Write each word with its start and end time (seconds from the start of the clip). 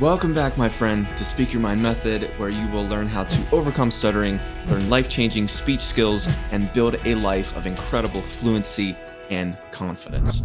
Welcome 0.00 0.32
back, 0.32 0.56
my 0.56 0.70
friend, 0.70 1.06
to 1.18 1.22
Speak 1.22 1.52
Your 1.52 1.60
Mind 1.60 1.82
Method, 1.82 2.22
where 2.38 2.48
you 2.48 2.66
will 2.68 2.86
learn 2.86 3.06
how 3.06 3.24
to 3.24 3.50
overcome 3.52 3.90
stuttering, 3.90 4.40
learn 4.66 4.88
life 4.88 5.10
changing 5.10 5.46
speech 5.46 5.80
skills, 5.80 6.26
and 6.52 6.72
build 6.72 6.96
a 7.04 7.16
life 7.16 7.54
of 7.54 7.66
incredible 7.66 8.22
fluency 8.22 8.96
and 9.28 9.58
confidence. 9.72 10.40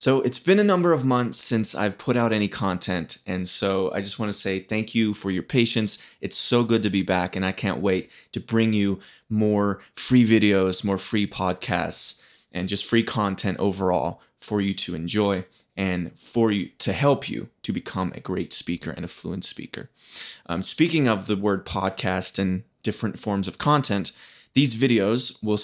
So, 0.00 0.22
it's 0.22 0.38
been 0.38 0.58
a 0.58 0.64
number 0.64 0.94
of 0.94 1.04
months 1.04 1.36
since 1.36 1.74
I've 1.74 1.98
put 1.98 2.16
out 2.16 2.32
any 2.32 2.48
content, 2.48 3.18
and 3.26 3.46
so 3.46 3.92
I 3.92 4.00
just 4.00 4.18
want 4.18 4.32
to 4.32 4.38
say 4.38 4.58
thank 4.58 4.94
you 4.94 5.12
for 5.12 5.30
your 5.30 5.42
patience. 5.42 6.02
It's 6.22 6.38
so 6.38 6.64
good 6.64 6.82
to 6.84 6.88
be 6.88 7.02
back, 7.02 7.36
and 7.36 7.44
I 7.44 7.52
can't 7.52 7.82
wait 7.82 8.10
to 8.32 8.40
bring 8.40 8.72
you 8.72 9.00
more 9.28 9.82
free 9.92 10.26
videos, 10.26 10.82
more 10.82 10.96
free 10.96 11.26
podcasts, 11.26 12.22
and 12.50 12.70
just 12.70 12.86
free 12.86 13.02
content 13.02 13.58
overall 13.58 14.22
for 14.38 14.62
you 14.62 14.72
to 14.72 14.94
enjoy 14.94 15.44
and 15.76 16.18
for 16.18 16.50
you 16.50 16.70
to 16.78 16.92
help 16.92 17.28
you 17.28 17.48
to 17.62 17.72
become 17.72 18.12
a 18.14 18.20
great 18.20 18.52
speaker 18.52 18.90
and 18.90 19.04
a 19.04 19.08
fluent 19.08 19.44
speaker. 19.44 19.90
Um, 20.46 20.62
speaking 20.62 21.08
of 21.08 21.26
the 21.26 21.36
word 21.36 21.64
podcast 21.64 22.38
and 22.38 22.64
different 22.82 23.18
forms 23.18 23.48
of 23.48 23.58
content, 23.58 24.12
these 24.54 24.74
videos 24.74 25.42
will 25.42 25.58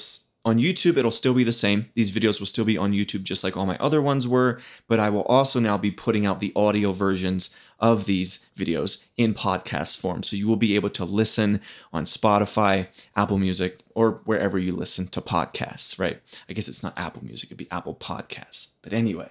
on 0.45 0.59
YouTube, 0.59 0.97
it'll 0.97 1.11
still 1.11 1.35
be 1.35 1.45
the 1.45 1.53
same. 1.53 1.91
These 1.95 2.11
videos 2.11 2.39
will 2.39 2.47
still 2.47 2.65
be 2.65 2.79
on 2.79 2.93
YouTube 2.93 3.23
just 3.23 3.45
like 3.45 3.57
all 3.57 3.67
my 3.67 3.77
other 3.79 4.01
ones 4.01 4.27
were, 4.27 4.59
but 4.87 4.99
I 4.99 5.11
will 5.11 5.25
also 5.25 5.61
now 5.61 5.77
be 5.77 5.91
putting 5.91 6.25
out 6.25 6.41
the 6.41 6.53
audio 6.57 6.93
versions 6.93 7.55
of 7.79 8.07
these 8.07 8.49
videos 8.57 9.05
in 9.17 9.35
podcast 9.35 10.01
form. 10.01 10.23
So 10.23 10.37
you 10.37 10.49
will 10.49 10.57
be 10.57 10.75
able 10.75 10.91
to 10.91 11.05
listen 11.05 11.61
on 11.93 12.05
Spotify, 12.05 12.89
Apple 13.15 13.39
Music, 13.39 13.79
or 13.95 14.23
wherever 14.25 14.59
you 14.59 14.75
listen 14.75 15.09
to 15.09 15.21
podcasts, 15.21 15.99
right? 15.99 16.21
I 16.49 16.55
guess 16.55 16.69
it's 16.69 16.83
not 16.83 16.99
Apple 16.99 17.25
Music, 17.25 17.49
it'd 17.49 17.59
be 17.59 17.71
Apple 17.71 17.95
Podcasts. 17.95 18.73
But 18.81 18.93
anyway, 18.93 19.31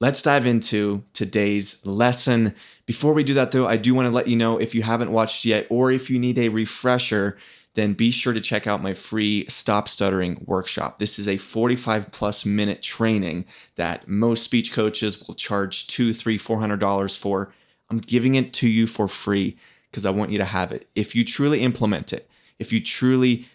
Let's 0.00 0.22
dive 0.22 0.46
into 0.46 1.02
today's 1.12 1.84
lesson. 1.84 2.54
Before 2.86 3.12
we 3.12 3.24
do 3.24 3.34
that, 3.34 3.50
though, 3.50 3.66
I 3.66 3.76
do 3.76 3.96
want 3.96 4.06
to 4.06 4.14
let 4.14 4.28
you 4.28 4.36
know 4.36 4.56
if 4.56 4.72
you 4.72 4.82
haven't 4.82 5.10
watched 5.10 5.44
yet 5.44 5.66
or 5.70 5.90
if 5.90 6.08
you 6.08 6.20
need 6.20 6.38
a 6.38 6.50
refresher, 6.50 7.36
then 7.74 7.94
be 7.94 8.12
sure 8.12 8.32
to 8.32 8.40
check 8.40 8.68
out 8.68 8.80
my 8.80 8.94
free 8.94 9.44
Stop 9.48 9.88
Stuttering 9.88 10.44
workshop. 10.46 11.00
This 11.00 11.18
is 11.18 11.26
a 11.26 11.36
45 11.36 12.12
plus 12.12 12.46
minute 12.46 12.80
training 12.80 13.44
that 13.74 14.06
most 14.06 14.44
speech 14.44 14.72
coaches 14.72 15.26
will 15.26 15.34
charge 15.34 15.88
two, 15.88 16.12
three, 16.12 16.38
four 16.38 16.60
hundred 16.60 16.78
dollars 16.78 17.16
for. 17.16 17.52
I'm 17.90 17.98
giving 17.98 18.36
it 18.36 18.52
to 18.54 18.68
you 18.68 18.86
for 18.86 19.08
free 19.08 19.56
because 19.90 20.06
I 20.06 20.10
want 20.10 20.30
you 20.30 20.38
to 20.38 20.44
have 20.44 20.70
it. 20.70 20.88
If 20.94 21.16
you 21.16 21.24
truly 21.24 21.60
implement 21.62 22.12
it, 22.12 22.30
if 22.60 22.72
you 22.72 22.80
truly 22.80 23.48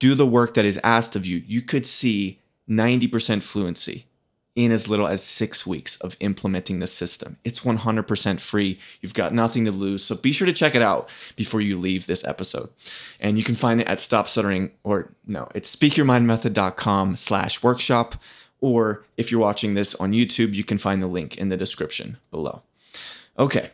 do 0.00 0.16
the 0.16 0.26
work 0.26 0.54
that 0.54 0.64
is 0.64 0.80
asked 0.82 1.14
of 1.14 1.26
you, 1.26 1.44
you 1.46 1.62
could 1.62 1.86
see 1.86 2.40
90% 2.68 3.44
fluency 3.44 4.06
in 4.56 4.72
as 4.72 4.88
little 4.88 5.06
as 5.06 5.22
six 5.22 5.66
weeks 5.66 5.96
of 6.00 6.16
implementing 6.20 6.80
the 6.80 6.86
system. 6.86 7.36
It's 7.44 7.60
100% 7.60 8.40
free. 8.40 8.78
You've 9.00 9.14
got 9.14 9.32
nothing 9.32 9.64
to 9.64 9.70
lose. 9.70 10.02
So 10.02 10.16
be 10.16 10.32
sure 10.32 10.46
to 10.46 10.52
check 10.52 10.74
it 10.74 10.82
out 10.82 11.08
before 11.36 11.60
you 11.60 11.78
leave 11.78 12.06
this 12.06 12.26
episode. 12.26 12.68
And 13.20 13.38
you 13.38 13.44
can 13.44 13.54
find 13.54 13.80
it 13.80 13.86
at 13.86 14.00
Stop 14.00 14.26
Stuttering, 14.26 14.72
or 14.82 15.12
no, 15.26 15.48
it's 15.54 15.74
speakyourmindmethod.com 15.74 17.16
slash 17.16 17.62
workshop. 17.62 18.16
Or 18.60 19.04
if 19.16 19.30
you're 19.30 19.40
watching 19.40 19.74
this 19.74 19.94
on 19.94 20.12
YouTube, 20.12 20.54
you 20.54 20.64
can 20.64 20.78
find 20.78 21.02
the 21.02 21.06
link 21.06 21.38
in 21.38 21.48
the 21.48 21.56
description 21.56 22.18
below. 22.30 22.62
Okay, 23.38 23.70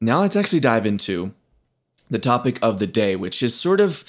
now 0.00 0.20
let's 0.20 0.36
actually 0.36 0.60
dive 0.60 0.86
into 0.86 1.32
the 2.10 2.18
topic 2.18 2.58
of 2.62 2.78
the 2.78 2.86
day, 2.86 3.16
which 3.16 3.42
is 3.42 3.54
sort 3.54 3.80
of 3.80 4.04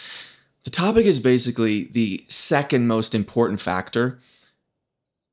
the 0.65 0.69
topic 0.69 1.05
is 1.05 1.19
basically 1.19 1.85
the 1.85 2.23
second 2.27 2.87
most 2.87 3.15
important 3.15 3.59
factor 3.59 4.19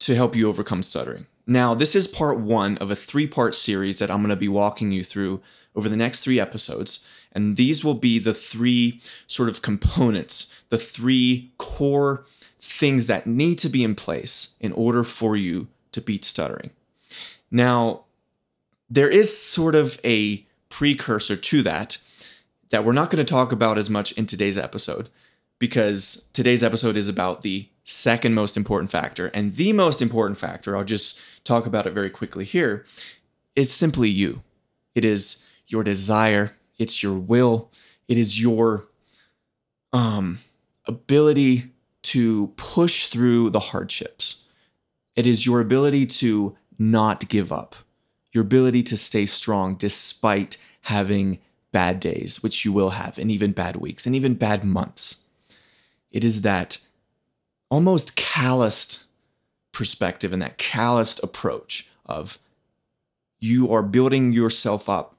to 0.07 0.15
help 0.15 0.37
you 0.37 0.49
overcome 0.49 0.85
stuttering. 0.85 1.27
Now, 1.49 1.75
this 1.75 1.97
is 1.97 2.07
part 2.07 2.39
one 2.39 2.79
of 2.79 2.93
a 2.93 2.97
three 2.97 3.27
part 3.27 3.57
series 3.57 3.99
that 3.99 4.09
I'm 4.09 4.21
going 4.21 4.31
to 4.31 4.37
be 4.37 4.47
walking 4.47 4.93
you 4.93 5.03
through 5.03 5.41
over 5.75 5.89
the 5.89 5.97
next 5.97 6.23
three 6.23 6.39
episodes. 6.39 7.05
And 7.33 7.57
these 7.57 7.85
will 7.85 7.95
be 7.95 8.20
the 8.20 8.33
three 8.33 9.01
sort 9.27 9.48
of 9.48 9.63
components, 9.63 10.55
the 10.69 10.79
three 10.79 11.51
core 11.58 12.25
things 12.61 13.08
that 13.08 13.27
need 13.27 13.58
to 13.58 13.69
be 13.69 13.83
in 13.83 13.97
place 13.97 14.55
in 14.61 14.70
order 14.70 15.03
for 15.03 15.36
you 15.36 15.67
to 15.91 16.01
beat 16.01 16.25
stuttering. 16.25 16.70
Now, 17.51 18.05
there 18.89 19.11
is 19.11 19.36
sort 19.36 19.75
of 19.75 19.98
a 20.05 20.47
precursor 20.69 21.35
to 21.35 21.63
that 21.63 21.98
that 22.70 22.85
we're 22.85 22.92
not 22.92 23.11
going 23.11 23.25
to 23.25 23.29
talk 23.29 23.51
about 23.51 23.77
as 23.77 23.91
much 23.91 24.13
in 24.13 24.27
today's 24.27 24.57
episode 24.57 25.09
because 25.59 26.29
today's 26.33 26.63
episode 26.63 26.97
is 26.97 27.09
about 27.09 27.42
the 27.42 27.69
second 27.86 28.35
most 28.35 28.57
important 28.57 28.91
factor. 28.91 29.29
And 29.29 29.55
the 29.57 29.73
most 29.73 30.02
important 30.02 30.39
factor, 30.39 30.77
I'll 30.77 30.85
just 30.85 31.20
talk 31.45 31.67
about 31.67 31.86
it 31.86 31.92
very 31.92 32.11
quickly 32.11 32.45
here, 32.45 32.85
is 33.55 33.73
simply 33.73 34.11
you. 34.11 34.42
It 34.95 35.05
is 35.05 35.45
your 35.69 35.85
desire, 35.85 36.57
it's 36.79 37.02
your 37.02 37.14
will, 37.14 37.70
it 38.08 38.19
is 38.19 38.41
your 38.41 38.89
um, 39.92 40.41
ability 40.85 41.73
to 42.02 42.52
push 42.57 43.07
through 43.07 43.51
the 43.51 43.61
hardships. 43.61 44.42
It 45.14 45.27
is 45.27 45.47
your 45.47 45.61
ability 45.61 46.07
to 46.07 46.57
not 46.79 47.29
give 47.29 47.53
up, 47.53 47.74
your 48.33 48.42
ability 48.42 48.83
to 48.85 48.97
stay 48.97 49.27
strong 49.27 49.77
despite 49.77 50.58
having 50.83 51.39
bad 51.73 52.01
days, 52.01 52.42
which 52.42 52.64
you 52.64 52.73
will 52.73 52.91
have, 52.91 53.18
and 53.18 53.30
even 53.30 53.53
bad 53.53 53.77
weeks, 53.77 54.07
and 54.07 54.14
even 54.14 54.35
bad 54.35 54.64
months. 54.64 55.24
It 56.11 56.24
is 56.24 56.42
that 56.42 56.79
almost 57.71 58.17
calloused 58.17 59.05
perspective 59.73 60.33
and 60.33 60.41
that 60.41 60.59
calloused 60.59 61.23
approach 61.23 61.91
of 62.07 62.39
you 63.39 63.71
are 63.71 63.83
building 63.83 64.33
yourself 64.33 64.89
up 64.89 65.17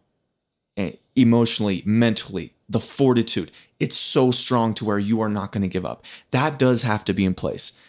eh, 0.75 0.93
emotionally, 1.15 1.83
mentally, 1.85 2.53
the 2.67 2.79
fortitude. 2.79 3.51
It's 3.79 3.95
so 3.95 4.31
strong 4.31 4.73
to 4.75 4.85
where 4.85 4.99
you 4.99 5.21
are 5.21 5.29
not 5.29 5.51
going 5.51 5.61
to 5.61 5.67
give 5.67 5.85
up. 5.85 6.03
That 6.31 6.57
does 6.57 6.81
have 6.81 7.05
to 7.05 7.13
be 7.13 7.25
in 7.25 7.35
place 7.35 7.79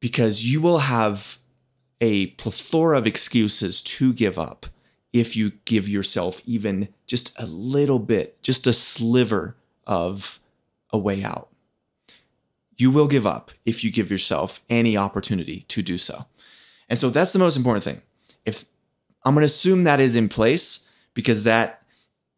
because 0.00 0.44
you 0.44 0.60
will 0.60 0.78
have 0.78 1.38
a 2.00 2.28
plethora 2.28 2.98
of 2.98 3.06
excuses 3.06 3.80
to 3.82 4.12
give 4.12 4.38
up 4.38 4.66
if 5.12 5.36
you 5.36 5.52
give 5.64 5.88
yourself 5.88 6.42
even 6.44 6.88
just 7.06 7.38
a 7.38 7.46
little 7.46 8.00
bit, 8.00 8.42
just 8.42 8.66
a 8.66 8.72
sliver 8.72 9.56
of 9.86 10.40
a 10.90 10.98
way 10.98 11.22
out 11.22 11.53
you 12.76 12.90
will 12.90 13.06
give 13.06 13.26
up 13.26 13.50
if 13.64 13.84
you 13.84 13.90
give 13.90 14.10
yourself 14.10 14.60
any 14.68 14.96
opportunity 14.96 15.64
to 15.68 15.82
do 15.82 15.98
so. 15.98 16.26
And 16.88 16.98
so 16.98 17.10
that's 17.10 17.32
the 17.32 17.38
most 17.38 17.56
important 17.56 17.84
thing. 17.84 18.02
If 18.44 18.64
I'm 19.24 19.34
going 19.34 19.42
to 19.42 19.52
assume 19.52 19.84
that 19.84 20.00
is 20.00 20.16
in 20.16 20.28
place 20.28 20.88
because 21.14 21.44
that 21.44 21.82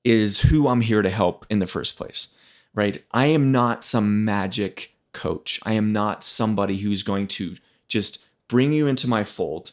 is 0.05 0.51
who 0.51 0.69
I'm 0.69 0.83
here 0.83 1.03
to 1.03 1.11
help 1.11 1.47
in 1.51 1.59
the 1.59 1.67
first 1.67 1.97
place, 1.97 2.35
right? 2.75 3.03
I 3.13 3.27
am 3.27 3.51
not 3.51 3.83
some 3.83 4.25
magic 4.25 4.95
coach. 5.13 5.59
I 5.65 5.73
am 5.73 5.93
not 5.93 6.23
somebody 6.23 6.77
who's 6.77 7.03
going 7.03 7.27
to 7.29 7.57
just 7.89 8.25
bring 8.49 8.73
you 8.73 8.87
into 8.87 9.09
my 9.09 9.25
fold, 9.25 9.73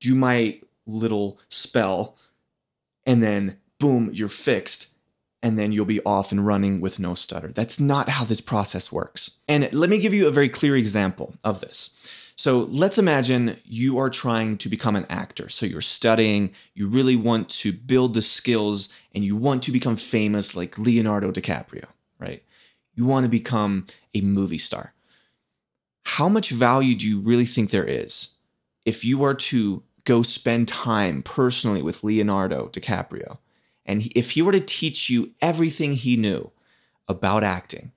do 0.00 0.14
my 0.14 0.60
little 0.86 1.38
spell, 1.50 2.16
and 3.04 3.22
then 3.22 3.58
boom, 3.78 4.10
you're 4.12 4.28
fixed 4.28 4.97
and 5.42 5.58
then 5.58 5.72
you'll 5.72 5.84
be 5.84 6.02
off 6.04 6.32
and 6.32 6.46
running 6.46 6.80
with 6.80 6.98
no 6.98 7.14
stutter. 7.14 7.48
That's 7.48 7.78
not 7.78 8.08
how 8.08 8.24
this 8.24 8.40
process 8.40 8.90
works. 8.90 9.38
And 9.46 9.72
let 9.72 9.90
me 9.90 9.98
give 9.98 10.14
you 10.14 10.26
a 10.26 10.32
very 10.32 10.48
clear 10.48 10.76
example 10.76 11.34
of 11.44 11.60
this. 11.60 11.94
So 12.34 12.60
let's 12.70 12.98
imagine 12.98 13.56
you 13.64 13.98
are 13.98 14.10
trying 14.10 14.58
to 14.58 14.68
become 14.68 14.94
an 14.94 15.06
actor. 15.10 15.48
So 15.48 15.66
you're 15.66 15.80
studying, 15.80 16.52
you 16.72 16.86
really 16.86 17.16
want 17.16 17.48
to 17.50 17.72
build 17.72 18.14
the 18.14 18.22
skills, 18.22 18.90
and 19.12 19.24
you 19.24 19.34
want 19.34 19.62
to 19.64 19.72
become 19.72 19.96
famous 19.96 20.54
like 20.54 20.78
Leonardo 20.78 21.32
DiCaprio, 21.32 21.86
right? 22.20 22.44
You 22.94 23.04
want 23.06 23.24
to 23.24 23.28
become 23.28 23.86
a 24.14 24.20
movie 24.20 24.58
star. 24.58 24.94
How 26.04 26.28
much 26.28 26.50
value 26.50 26.94
do 26.94 27.08
you 27.08 27.18
really 27.18 27.44
think 27.44 27.70
there 27.70 27.84
is 27.84 28.36
if 28.84 29.04
you 29.04 29.24
are 29.24 29.34
to 29.34 29.82
go 30.04 30.22
spend 30.22 30.68
time 30.68 31.22
personally 31.22 31.82
with 31.82 32.04
Leonardo 32.04 32.68
DiCaprio? 32.68 33.38
And 33.88 34.12
if 34.14 34.32
he 34.32 34.42
were 34.42 34.52
to 34.52 34.60
teach 34.60 35.08
you 35.08 35.32
everything 35.40 35.94
he 35.94 36.16
knew 36.16 36.52
about 37.08 37.42
acting, 37.42 37.92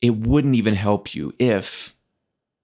it 0.00 0.16
wouldn't 0.16 0.54
even 0.54 0.74
help 0.74 1.14
you 1.14 1.34
if 1.38 1.94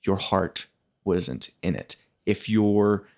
your 0.04 0.16
heart 0.16 0.68
wasn't 1.04 1.50
in 1.62 1.74
it, 1.74 1.96
if 2.24 2.48
your 2.48 3.08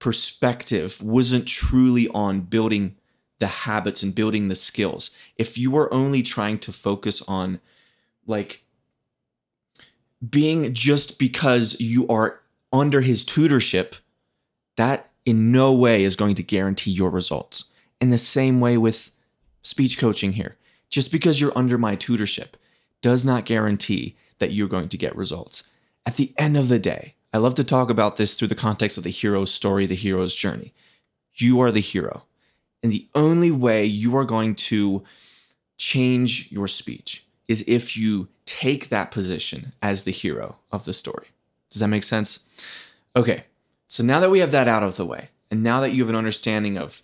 perspective 0.00 1.00
wasn't 1.02 1.46
truly 1.46 2.08
on 2.08 2.40
building 2.40 2.96
the 3.38 3.46
habits 3.46 4.02
and 4.02 4.14
building 4.14 4.48
the 4.48 4.54
skills. 4.56 5.12
If 5.36 5.56
you 5.56 5.70
were 5.70 5.92
only 5.94 6.22
trying 6.22 6.58
to 6.60 6.72
focus 6.72 7.22
on 7.28 7.60
like 8.26 8.64
being 10.28 10.74
just 10.74 11.20
because 11.20 11.80
you 11.80 12.06
are 12.08 12.40
under 12.72 13.00
his 13.00 13.24
tutorship, 13.24 13.94
that 14.76 15.10
in 15.24 15.52
no 15.52 15.72
way 15.72 16.02
is 16.02 16.16
going 16.16 16.34
to 16.34 16.42
guarantee 16.42 16.90
your 16.90 17.10
results. 17.10 17.66
In 18.00 18.10
the 18.10 18.18
same 18.18 18.60
way 18.60 18.76
with 18.76 19.10
speech 19.62 19.98
coaching 19.98 20.32
here. 20.32 20.56
Just 20.88 21.10
because 21.10 21.40
you're 21.40 21.56
under 21.56 21.78
my 21.78 21.96
tutorship 21.96 22.56
does 23.02 23.24
not 23.24 23.44
guarantee 23.44 24.16
that 24.38 24.52
you're 24.52 24.68
going 24.68 24.88
to 24.88 24.98
get 24.98 25.16
results. 25.16 25.68
At 26.04 26.16
the 26.16 26.32
end 26.36 26.56
of 26.56 26.68
the 26.68 26.78
day, 26.78 27.14
I 27.32 27.38
love 27.38 27.54
to 27.56 27.64
talk 27.64 27.90
about 27.90 28.16
this 28.16 28.36
through 28.36 28.48
the 28.48 28.54
context 28.54 28.96
of 28.96 29.04
the 29.04 29.10
hero's 29.10 29.52
story, 29.52 29.86
the 29.86 29.94
hero's 29.94 30.34
journey. 30.34 30.72
You 31.34 31.60
are 31.60 31.72
the 31.72 31.80
hero. 31.80 32.24
And 32.82 32.92
the 32.92 33.08
only 33.14 33.50
way 33.50 33.84
you 33.84 34.16
are 34.16 34.24
going 34.24 34.54
to 34.54 35.02
change 35.76 36.50
your 36.50 36.68
speech 36.68 37.26
is 37.48 37.64
if 37.66 37.96
you 37.96 38.28
take 38.44 38.88
that 38.88 39.10
position 39.10 39.72
as 39.82 40.04
the 40.04 40.12
hero 40.12 40.58
of 40.72 40.84
the 40.84 40.92
story. 40.92 41.28
Does 41.70 41.80
that 41.80 41.88
make 41.88 42.04
sense? 42.04 42.46
Okay, 43.14 43.44
so 43.88 44.02
now 44.02 44.20
that 44.20 44.30
we 44.30 44.38
have 44.38 44.52
that 44.52 44.68
out 44.68 44.82
of 44.82 44.96
the 44.96 45.06
way, 45.06 45.30
and 45.50 45.62
now 45.62 45.80
that 45.80 45.92
you 45.92 46.02
have 46.02 46.10
an 46.10 46.16
understanding 46.16 46.78
of 46.78 47.02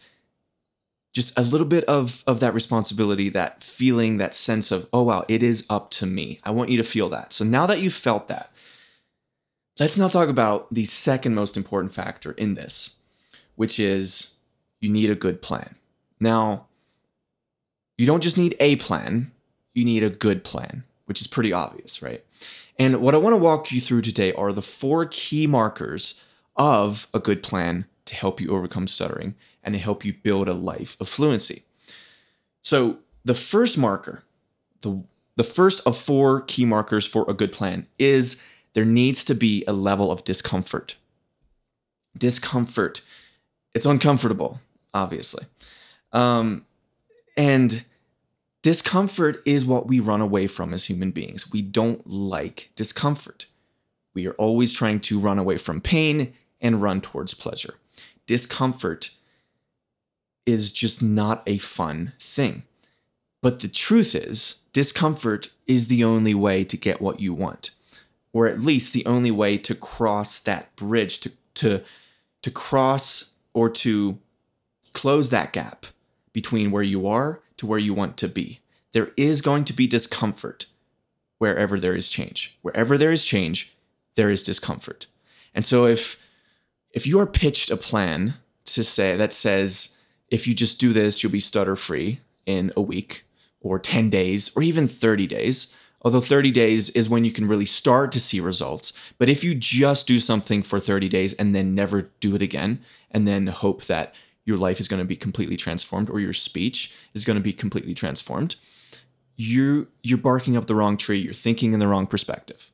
just 1.13 1.39
a 1.39 1.43
little 1.43 1.67
bit 1.67 1.85
of, 1.85 2.25
of 2.27 2.41
that 2.41 2.55
responsibility, 2.55 3.29
that 3.29 3.63
feeling, 3.63 4.17
that 4.17 4.35
sense 4.35 4.73
of, 4.73 4.89
oh, 4.93 5.03
wow, 5.03 5.25
it 5.29 5.43
is 5.43 5.67
up 5.69 5.91
to 5.91 6.07
me. 6.07 6.41
I 6.43 6.51
want 6.51 6.71
you 6.71 6.79
to 6.79 6.83
feel 6.83 7.09
that. 7.11 7.33
So 7.33 7.45
now 7.45 7.67
that 7.67 7.81
you've 7.81 7.93
felt 7.93 8.29
that, 8.29 8.51
let's 9.79 9.99
now 9.99 10.09
talk 10.09 10.29
about 10.29 10.73
the 10.73 10.87
second 10.87 11.35
most 11.35 11.57
important 11.57 11.93
factor 11.93 12.33
in 12.33 12.55
this, 12.55 12.97
which 13.57 13.79
is 13.79 14.37
you 14.81 14.89
need 14.89 15.11
a 15.11 15.15
good 15.15 15.43
plan. 15.43 15.77
Now, 16.19 16.67
you 17.99 18.07
don't 18.07 18.23
just 18.23 18.39
need 18.39 18.57
a 18.59 18.77
plan, 18.77 19.33
you 19.75 19.85
need 19.85 20.03
a 20.03 20.11
good 20.11 20.45
plan, 20.45 20.85
which 21.05 21.21
is 21.21 21.27
pretty 21.27 21.53
obvious, 21.53 22.01
right? 22.01 22.25
And 22.79 23.03
what 23.03 23.15
I 23.15 23.19
want 23.19 23.35
to 23.35 23.39
walk 23.39 23.71
you 23.71 23.83
through 23.83 24.03
today 24.03 24.33
are 24.33 24.53
the 24.53 24.63
four 24.63 25.05
key 25.05 25.47
markers 25.47 26.23
of 26.57 27.07
a 27.13 27.21
good 27.21 27.43
plan 27.43 27.85
to 28.07 28.15
help 28.15 28.41
you 28.41 28.51
overcome 28.51 28.87
stuttering 28.87 29.35
and 29.63 29.77
help 29.77 30.05
you 30.05 30.13
build 30.13 30.49
a 30.49 30.55
life 30.55 30.97
of 31.01 31.09
fluency. 31.09 31.63
So, 32.63 32.99
the 33.25 33.35
first 33.35 33.79
marker, 33.79 34.25
the, 34.81 35.05
the 35.37 35.45
first 35.45 35.87
of 35.87 35.97
four 35.97 36.41
key 36.43 36.65
markers 36.65 37.07
for 37.07 37.25
a 37.29 37.35
good 37.35 37.53
plan 37.53 37.87
is 37.99 38.45
there 38.73 38.85
needs 38.85 39.25
to 39.25 39.35
be 39.35 39.65
a 39.67 39.73
level 39.73 40.11
of 40.11 40.25
discomfort. 40.25 40.97
Discomfort. 42.17 43.03
It's 43.75 43.87
uncomfortable, 43.87 44.61
obviously. 44.93 45.47
Um, 46.13 46.67
and 47.37 47.85
discomfort 48.63 49.41
is 49.47 49.65
what 49.65 49.87
we 49.87 50.01
run 50.01 50.21
away 50.21 50.47
from 50.47 50.75
as 50.75 50.85
human 50.85 51.11
beings. 51.11 51.51
We 51.53 51.63
don't 51.63 52.09
like 52.09 52.71
discomfort. 52.75 53.47
We 54.15 54.27
are 54.27 54.35
always 54.35 54.73
trying 54.73 55.01
to 55.01 55.19
run 55.19 55.39
away 55.39 55.57
from 55.57 55.81
pain 55.81 56.33
and 56.61 56.83
run 56.83 57.01
towards 57.01 57.35
pleasure. 57.35 57.75
Discomfort 58.27 59.11
is 60.47 60.73
just 60.73 61.03
not 61.03 61.43
a 61.47 61.59
fun 61.59 62.13
thing. 62.19 62.65
But 63.41 63.61
the 63.61 63.69
truth 63.69 64.15
is, 64.15 64.63
discomfort 64.73 65.51
is 65.67 65.89
the 65.89 66.05
only 66.05 66.35
way 66.35 66.65
to 66.65 66.77
get 66.77 67.01
what 67.01 67.21
you 67.21 67.35
want, 67.35 67.71
or 68.33 68.47
at 68.47 68.61
least 68.61 68.93
the 68.93 69.07
only 69.07 69.31
way 69.31 69.59
to 69.59 69.75
cross 69.75 70.41
that 70.41 70.75
bridge, 70.77 71.21
to, 71.21 71.33
to, 71.55 71.83
to 72.43 72.51
cross 72.51 73.35
or 73.53 73.69
to 73.69 74.19
close 74.93 75.31
that 75.31 75.53
gap 75.53 75.87
between 76.33 76.71
where 76.71 76.83
you 76.83 77.07
are 77.07 77.41
to 77.57 77.67
where 77.67 77.79
you 77.79 77.95
want 77.95 78.17
to 78.19 78.29
be. 78.29 78.61
There 78.93 79.13
is 79.17 79.41
going 79.41 79.65
to 79.65 79.73
be 79.73 79.87
discomfort 79.87 80.67
wherever 81.39 81.79
there 81.81 81.95
is 81.95 82.09
change. 82.09 82.59
Wherever 82.63 82.97
there 82.99 83.13
is 83.13 83.25
change, 83.25 83.75
there 84.15 84.31
is 84.31 84.45
discomfort. 84.45 85.07
And 85.55 85.65
so 85.65 85.87
if 85.87 86.23
if 86.91 87.07
you 87.07 87.19
are 87.19 87.27
pitched 87.27 87.71
a 87.71 87.77
plan 87.77 88.35
to 88.67 88.85
say 88.85 89.17
that 89.17 89.33
says 89.33 89.97
if 90.33 90.47
you 90.47 90.55
just 90.55 90.81
do 90.81 90.95
this, 90.95 91.23
you'll 91.23 91.31
be 91.31 91.41
stutter 91.41 91.77
free 91.77 92.21
in 92.47 92.73
a 92.75 92.81
week 92.81 93.25
or 93.61 93.79
10 93.79 94.09
days 94.09 94.51
or 94.57 94.63
even 94.63 94.89
30 94.89 95.27
days. 95.27 95.77
Although 96.01 96.23
30 96.23 96.51
days 96.51 96.89
is 96.91 97.09
when 97.09 97.25
you 97.25 97.31
can 97.31 97.47
really 97.47 97.67
start 97.67 98.11
to 98.13 98.19
see 98.19 98.41
results. 98.41 98.95
But 99.19 99.29
if 99.29 99.45
you 99.45 99.55
just 99.55 100.07
do 100.07 100.19
something 100.19 100.63
for 100.63 100.81
30 100.81 101.09
days 101.11 101.35
and 101.35 101.55
then 101.55 101.75
never 101.75 102.11
do 102.19 102.35
it 102.35 102.43
again, 102.43 102.81
and 103.11 103.29
then 103.29 103.47
hope 103.49 103.85
that 103.85 104.15
your 104.45 104.57
life 104.57 104.81
is 104.81 104.89
going 104.89 104.99
to 104.99 105.07
be 105.07 105.17
completely 105.17 105.55
transformed 105.55 106.09
or 106.09 106.19
your 106.19 106.33
speech 106.33 106.95
is 107.13 107.27
going 107.27 107.37
to 107.37 107.43
be 107.43 107.53
completely 107.53 107.95
transformed, 107.95 108.57
you're, 109.37 109.87
you're 110.03 110.19
barking 110.19 110.57
up 110.57 110.67
the 110.67 110.75
wrong 110.75 110.97
tree. 110.97 111.19
You're 111.19 111.35
thinking 111.35 111.75
in 111.75 111.79
the 111.79 111.87
wrong 111.87 112.07
perspective. 112.07 112.73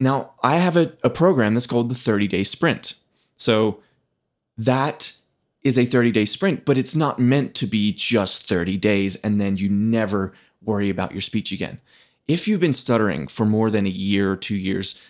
Now, 0.00 0.32
I 0.42 0.56
have 0.56 0.78
a, 0.78 0.94
a 1.04 1.10
program 1.10 1.52
that's 1.52 1.66
called 1.66 1.90
the 1.90 1.94
30 1.94 2.26
day 2.26 2.42
sprint. 2.42 2.94
So 3.36 3.80
that 4.56 5.18
is 5.64 5.78
a 5.78 5.84
30 5.84 6.10
day 6.10 6.24
sprint, 6.24 6.64
but 6.64 6.78
it's 6.78 6.96
not 6.96 7.18
meant 7.18 7.54
to 7.54 7.66
be 7.66 7.92
just 7.92 8.46
30 8.46 8.76
days 8.76 9.16
and 9.16 9.40
then 9.40 9.56
you 9.56 9.68
never 9.68 10.32
worry 10.62 10.90
about 10.90 11.12
your 11.12 11.20
speech 11.20 11.52
again. 11.52 11.80
If 12.26 12.46
you've 12.46 12.60
been 12.60 12.72
stuttering 12.72 13.26
for 13.26 13.44
more 13.44 13.70
than 13.70 13.86
a 13.86 13.90
year, 13.90 14.36
two 14.36 14.56
years, 14.56 15.00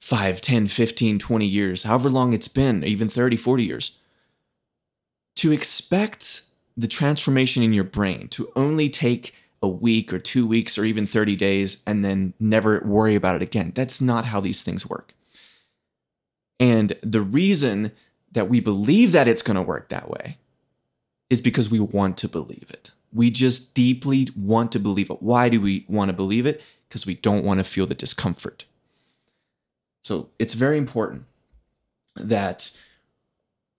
5, 0.00 0.40
10, 0.40 0.66
15, 0.66 1.18
20 1.18 1.46
years, 1.46 1.82
however 1.84 2.10
long 2.10 2.32
it's 2.32 2.48
been, 2.48 2.82
even 2.82 3.08
30, 3.08 3.36
40 3.36 3.64
years, 3.64 3.98
to 5.36 5.52
expect 5.52 6.42
the 6.76 6.88
transformation 6.88 7.62
in 7.62 7.72
your 7.72 7.84
brain 7.84 8.28
to 8.28 8.50
only 8.56 8.88
take 8.88 9.34
a 9.62 9.68
week 9.68 10.12
or 10.12 10.18
two 10.18 10.46
weeks 10.46 10.76
or 10.76 10.84
even 10.84 11.06
30 11.06 11.36
days 11.36 11.82
and 11.86 12.04
then 12.04 12.34
never 12.40 12.82
worry 12.84 13.14
about 13.14 13.36
it 13.36 13.42
again, 13.42 13.72
that's 13.74 14.00
not 14.00 14.26
how 14.26 14.40
these 14.40 14.62
things 14.62 14.88
work. 14.88 15.14
And 16.58 16.96
the 17.02 17.20
reason 17.20 17.92
that 18.32 18.48
we 18.48 18.60
believe 18.60 19.12
that 19.12 19.28
it's 19.28 19.42
going 19.42 19.56
to 19.56 19.62
work 19.62 19.88
that 19.88 20.08
way 20.08 20.38
is 21.30 21.40
because 21.40 21.70
we 21.70 21.80
want 21.80 22.16
to 22.18 22.28
believe 22.28 22.66
it. 22.70 22.90
We 23.12 23.30
just 23.30 23.74
deeply 23.74 24.28
want 24.36 24.72
to 24.72 24.78
believe 24.78 25.10
it. 25.10 25.22
Why 25.22 25.48
do 25.48 25.60
we 25.60 25.84
want 25.88 26.08
to 26.08 26.12
believe 26.12 26.46
it? 26.46 26.62
Because 26.88 27.06
we 27.06 27.14
don't 27.14 27.44
want 27.44 27.58
to 27.58 27.64
feel 27.64 27.86
the 27.86 27.94
discomfort. 27.94 28.64
So 30.02 30.30
it's 30.38 30.54
very 30.54 30.78
important 30.78 31.24
that 32.16 32.76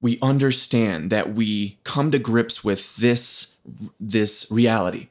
we 0.02 0.20
understand 0.22 1.10
that 1.10 1.34
we 1.34 1.78
come 1.84 2.12
to 2.12 2.20
grips 2.20 2.64
with 2.64 2.98
this 2.98 3.58
this 4.00 4.52
reality 4.52 5.08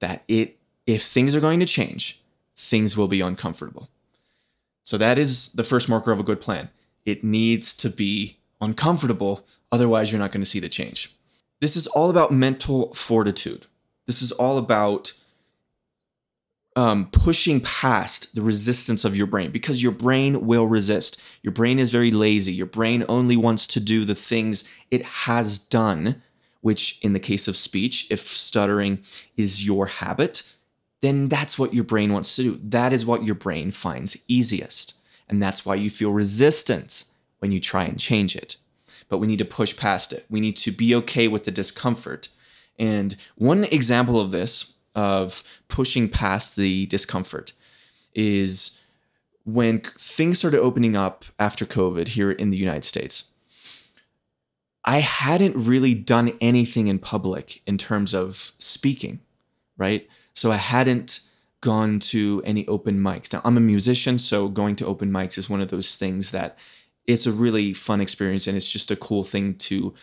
that 0.00 0.22
it 0.28 0.56
if 0.86 1.02
things 1.02 1.36
are 1.36 1.40
going 1.40 1.60
to 1.60 1.66
change, 1.66 2.20
things 2.56 2.96
will 2.96 3.08
be 3.08 3.20
uncomfortable. 3.20 3.90
So 4.84 4.96
that 4.96 5.18
is 5.18 5.52
the 5.52 5.64
first 5.64 5.88
marker 5.88 6.12
of 6.12 6.20
a 6.20 6.22
good 6.22 6.40
plan. 6.40 6.70
It 7.04 7.22
needs 7.22 7.76
to 7.78 7.90
be 7.90 8.37
uncomfortable, 8.60 9.46
otherwise, 9.70 10.10
you're 10.10 10.20
not 10.20 10.32
going 10.32 10.42
to 10.42 10.50
see 10.50 10.60
the 10.60 10.68
change. 10.68 11.14
This 11.60 11.76
is 11.76 11.86
all 11.88 12.10
about 12.10 12.32
mental 12.32 12.94
fortitude. 12.94 13.66
This 14.06 14.22
is 14.22 14.32
all 14.32 14.58
about 14.58 15.12
um, 16.76 17.08
pushing 17.10 17.60
past 17.60 18.36
the 18.36 18.42
resistance 18.42 19.04
of 19.04 19.16
your 19.16 19.26
brain 19.26 19.50
because 19.50 19.82
your 19.82 19.92
brain 19.92 20.46
will 20.46 20.66
resist. 20.66 21.20
Your 21.42 21.52
brain 21.52 21.80
is 21.80 21.90
very 21.90 22.12
lazy. 22.12 22.52
Your 22.52 22.66
brain 22.66 23.04
only 23.08 23.36
wants 23.36 23.66
to 23.68 23.80
do 23.80 24.04
the 24.04 24.14
things 24.14 24.68
it 24.90 25.02
has 25.02 25.58
done, 25.58 26.22
which, 26.60 27.00
in 27.02 27.14
the 27.14 27.20
case 27.20 27.48
of 27.48 27.56
speech, 27.56 28.06
if 28.10 28.20
stuttering 28.20 29.00
is 29.36 29.66
your 29.66 29.86
habit, 29.86 30.54
then 31.00 31.28
that's 31.28 31.58
what 31.58 31.74
your 31.74 31.84
brain 31.84 32.12
wants 32.12 32.36
to 32.36 32.42
do. 32.42 32.60
That 32.62 32.92
is 32.92 33.04
what 33.04 33.24
your 33.24 33.34
brain 33.34 33.72
finds 33.72 34.22
easiest. 34.28 34.94
And 35.28 35.42
that's 35.42 35.66
why 35.66 35.74
you 35.74 35.90
feel 35.90 36.12
resistance 36.12 37.12
when 37.38 37.52
you 37.52 37.60
try 37.60 37.84
and 37.84 37.98
change 37.98 38.34
it. 38.36 38.56
But 39.08 39.18
we 39.18 39.26
need 39.26 39.38
to 39.38 39.44
push 39.44 39.76
past 39.76 40.12
it. 40.12 40.26
We 40.28 40.40
need 40.40 40.56
to 40.56 40.70
be 40.70 40.94
okay 40.96 41.28
with 41.28 41.44
the 41.44 41.50
discomfort. 41.50 42.28
And 42.78 43.16
one 43.36 43.64
example 43.64 44.20
of 44.20 44.30
this, 44.30 44.74
of 44.94 45.42
pushing 45.68 46.08
past 46.08 46.56
the 46.56 46.86
discomfort, 46.86 47.52
is 48.14 48.80
when 49.44 49.80
things 49.80 50.38
started 50.38 50.60
opening 50.60 50.94
up 50.94 51.24
after 51.38 51.64
COVID 51.64 52.08
here 52.08 52.30
in 52.30 52.50
the 52.50 52.58
United 52.58 52.84
States. 52.84 53.30
I 54.84 54.98
hadn't 54.98 55.56
really 55.56 55.94
done 55.94 56.32
anything 56.40 56.86
in 56.86 56.98
public 56.98 57.62
in 57.66 57.78
terms 57.78 58.14
of 58.14 58.52
speaking, 58.58 59.20
right? 59.76 60.08
So 60.34 60.52
I 60.52 60.56
hadn't 60.56 61.20
gone 61.60 61.98
to 61.98 62.42
any 62.44 62.66
open 62.68 62.98
mics. 62.98 63.32
Now, 63.32 63.40
I'm 63.44 63.56
a 63.56 63.60
musician, 63.60 64.18
so 64.18 64.48
going 64.48 64.76
to 64.76 64.86
open 64.86 65.10
mics 65.10 65.36
is 65.36 65.50
one 65.50 65.60
of 65.60 65.68
those 65.68 65.96
things 65.96 66.30
that 66.30 66.56
it's 67.08 67.26
a 67.26 67.32
really 67.32 67.72
fun 67.72 68.00
experience 68.00 68.46
and 68.46 68.56
it's 68.56 68.70
just 68.70 68.90
a 68.90 68.96
cool 68.96 69.24
thing 69.24 69.54
to 69.54 69.94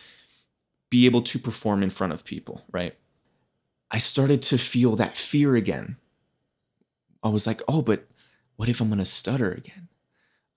be 0.90 1.06
able 1.06 1.22
to 1.22 1.38
perform 1.38 1.82
in 1.82 1.88
front 1.88 2.12
of 2.12 2.24
people, 2.24 2.64
right? 2.72 2.96
I 3.90 3.98
started 3.98 4.42
to 4.42 4.58
feel 4.58 4.96
that 4.96 5.16
fear 5.16 5.54
again. 5.54 5.96
I 7.22 7.28
was 7.28 7.46
like, 7.46 7.62
oh, 7.68 7.80
but 7.80 8.06
what 8.56 8.68
if 8.68 8.80
I'm 8.80 8.88
gonna 8.88 9.04
stutter 9.04 9.52
again? 9.52 9.88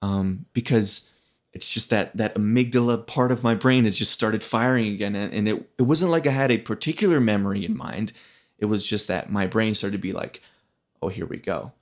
Um, 0.01 0.46
because 0.53 1.10
it's 1.53 1.72
just 1.72 1.89
that 1.91 2.15
that 2.18 2.36
amygdala 2.36 3.06
part 3.06 3.32
of 3.32 3.44
my 3.44 3.53
brain 3.53 3.84
has 3.84 3.96
just 3.96 4.12
started 4.12 4.44
firing 4.44 4.88
again, 4.88 5.15
and, 5.15 5.34
and 5.34 5.48
it 5.48 5.70
it 5.77 5.84
wasn't 5.84 6.12
like 6.12 6.25
I 6.25 6.32
had 6.32 6.51
a 6.51 6.58
particular 6.58 7.20
memory 7.20 7.65
in 7.65 7.77
mind. 7.77 8.13
It 8.58 8.65
was 8.65 8.86
just 8.88 9.08
that 9.08 9.32
my 9.32 9.46
brain 9.48 9.74
started 9.74 9.98
to 9.98 10.01
be 10.01 10.13
like, 10.13 10.41
oh, 11.01 11.10
here 11.10 11.25
we 11.25 11.38
go. 11.38 11.74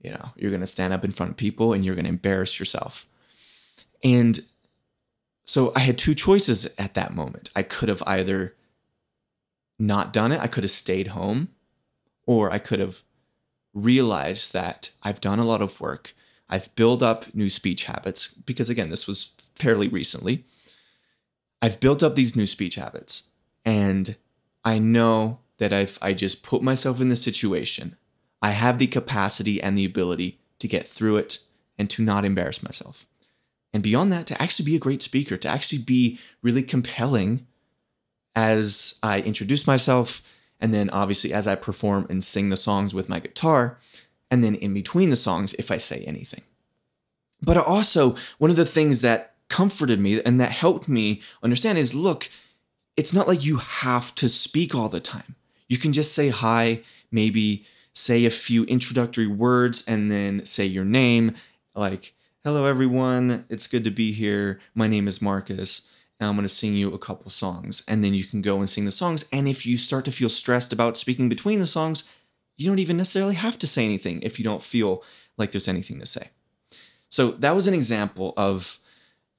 You 0.00 0.12
know, 0.12 0.30
you're 0.36 0.50
gonna 0.50 0.66
stand 0.66 0.92
up 0.92 1.04
in 1.04 1.12
front 1.12 1.30
of 1.30 1.36
people 1.36 1.72
and 1.72 1.84
you're 1.84 1.94
gonna 1.94 2.08
embarrass 2.08 2.58
yourself. 2.58 3.07
And 4.02 4.40
so 5.44 5.72
I 5.74 5.80
had 5.80 5.98
two 5.98 6.14
choices 6.14 6.72
at 6.78 6.94
that 6.94 7.14
moment. 7.14 7.50
I 7.56 7.62
could 7.62 7.88
have 7.88 8.02
either 8.06 8.54
not 9.78 10.12
done 10.12 10.32
it, 10.32 10.40
I 10.40 10.46
could 10.46 10.64
have 10.64 10.70
stayed 10.70 11.08
home, 11.08 11.48
or 12.26 12.50
I 12.50 12.58
could 12.58 12.80
have 12.80 13.02
realized 13.72 14.52
that 14.52 14.90
I've 15.02 15.20
done 15.20 15.38
a 15.38 15.44
lot 15.44 15.62
of 15.62 15.80
work. 15.80 16.14
I've 16.48 16.74
built 16.74 17.02
up 17.02 17.34
new 17.34 17.48
speech 17.48 17.84
habits 17.84 18.28
because, 18.28 18.68
again, 18.68 18.88
this 18.88 19.06
was 19.06 19.34
fairly 19.54 19.88
recently. 19.88 20.44
I've 21.60 21.80
built 21.80 22.02
up 22.02 22.14
these 22.14 22.36
new 22.36 22.46
speech 22.46 22.76
habits, 22.76 23.30
and 23.64 24.16
I 24.64 24.78
know 24.78 25.40
that 25.58 25.72
if 25.72 25.98
I 26.02 26.12
just 26.12 26.42
put 26.42 26.62
myself 26.62 27.00
in 27.00 27.08
the 27.08 27.16
situation, 27.16 27.96
I 28.40 28.50
have 28.50 28.78
the 28.78 28.86
capacity 28.86 29.60
and 29.62 29.76
the 29.76 29.84
ability 29.84 30.38
to 30.60 30.68
get 30.68 30.86
through 30.86 31.16
it 31.16 31.38
and 31.76 31.90
to 31.90 32.02
not 32.02 32.24
embarrass 32.24 32.62
myself. 32.62 33.06
And 33.72 33.82
beyond 33.82 34.12
that, 34.12 34.26
to 34.28 34.40
actually 34.40 34.64
be 34.64 34.76
a 34.76 34.80
great 34.80 35.02
speaker, 35.02 35.36
to 35.36 35.48
actually 35.48 35.82
be 35.82 36.18
really 36.42 36.62
compelling 36.62 37.46
as 38.34 38.94
I 39.02 39.20
introduce 39.20 39.66
myself, 39.66 40.22
and 40.60 40.72
then 40.72 40.90
obviously 40.90 41.32
as 41.32 41.46
I 41.46 41.54
perform 41.54 42.06
and 42.08 42.22
sing 42.22 42.48
the 42.48 42.56
songs 42.56 42.94
with 42.94 43.08
my 43.08 43.20
guitar, 43.20 43.78
and 44.30 44.42
then 44.42 44.54
in 44.54 44.74
between 44.74 45.10
the 45.10 45.16
songs 45.16 45.54
if 45.54 45.70
I 45.70 45.78
say 45.78 46.04
anything. 46.06 46.42
But 47.42 47.56
also, 47.56 48.16
one 48.38 48.50
of 48.50 48.56
the 48.56 48.64
things 48.64 49.00
that 49.02 49.34
comforted 49.48 50.00
me 50.00 50.22
and 50.22 50.40
that 50.40 50.52
helped 50.52 50.88
me 50.88 51.22
understand 51.42 51.78
is 51.78 51.94
look, 51.94 52.28
it's 52.96 53.14
not 53.14 53.28
like 53.28 53.44
you 53.44 53.58
have 53.58 54.14
to 54.16 54.28
speak 54.28 54.74
all 54.74 54.88
the 54.88 55.00
time. 55.00 55.36
You 55.68 55.78
can 55.78 55.92
just 55.92 56.12
say 56.14 56.30
hi, 56.30 56.82
maybe 57.10 57.64
say 57.92 58.24
a 58.24 58.30
few 58.30 58.64
introductory 58.64 59.26
words, 59.26 59.84
and 59.86 60.10
then 60.10 60.44
say 60.44 60.64
your 60.66 60.84
name, 60.84 61.34
like, 61.74 62.14
hello 62.48 62.64
everyone, 62.64 63.44
it's 63.50 63.68
good 63.68 63.84
to 63.84 63.90
be 63.90 64.10
here. 64.10 64.58
My 64.74 64.88
name 64.88 65.06
is 65.06 65.20
Marcus. 65.20 65.86
And 66.18 66.30
I'm 66.30 66.34
going 66.34 66.48
to 66.48 66.52
sing 66.52 66.74
you 66.74 66.94
a 66.94 66.98
couple 66.98 67.30
songs. 67.30 67.84
And 67.86 68.02
then 68.02 68.14
you 68.14 68.24
can 68.24 68.40
go 68.40 68.56
and 68.56 68.66
sing 68.66 68.86
the 68.86 68.90
songs. 68.90 69.28
And 69.30 69.46
if 69.46 69.66
you 69.66 69.76
start 69.76 70.06
to 70.06 70.10
feel 70.10 70.30
stressed 70.30 70.72
about 70.72 70.96
speaking 70.96 71.28
between 71.28 71.58
the 71.58 71.66
songs, 71.66 72.08
you 72.56 72.66
don't 72.66 72.78
even 72.78 72.96
necessarily 72.96 73.34
have 73.34 73.58
to 73.58 73.66
say 73.66 73.84
anything 73.84 74.22
if 74.22 74.38
you 74.38 74.46
don't 74.46 74.62
feel 74.62 75.02
like 75.36 75.50
there's 75.50 75.68
anything 75.68 76.00
to 76.00 76.06
say. 76.06 76.30
So 77.10 77.32
that 77.32 77.54
was 77.54 77.66
an 77.66 77.74
example 77.74 78.32
of 78.38 78.78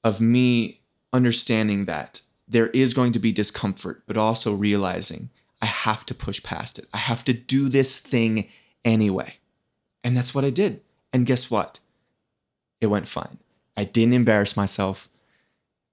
of 0.03 0.21
me 0.21 0.81
understanding 1.11 1.85
that 1.85 2.21
there 2.47 2.67
is 2.67 2.93
going 2.93 3.13
to 3.13 3.19
be 3.19 3.31
discomfort, 3.31 4.03
but 4.05 4.17
also 4.17 4.53
realizing 4.53 5.31
I 5.63 5.65
have 5.65 6.05
to 6.05 6.13
push 6.13 6.43
past 6.43 6.77
it. 6.77 6.85
I 6.93 6.97
have 6.97 7.23
to 7.23 7.33
do 7.33 7.69
this 7.69 7.99
thing 7.99 8.49
anyway. 8.85 9.37
And 10.03 10.15
that's 10.15 10.35
what 10.35 10.45
I 10.45 10.51
did. 10.51 10.81
And 11.11 11.25
guess 11.25 11.49
what? 11.49 11.79
It 12.81 12.87
went 12.87 13.07
fine. 13.07 13.39
I 13.75 13.83
didn't 13.83 14.13
embarrass 14.13 14.57
myself. 14.57 15.09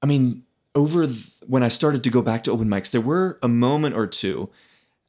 I 0.02 0.06
mean, 0.06 0.44
over 0.74 1.06
th- 1.06 1.30
when 1.46 1.62
I 1.62 1.68
started 1.68 2.04
to 2.04 2.10
go 2.10 2.22
back 2.22 2.44
to 2.44 2.52
open 2.52 2.68
mics, 2.68 2.90
there 2.90 3.00
were 3.00 3.38
a 3.42 3.48
moment 3.48 3.96
or 3.96 4.06
two 4.06 4.50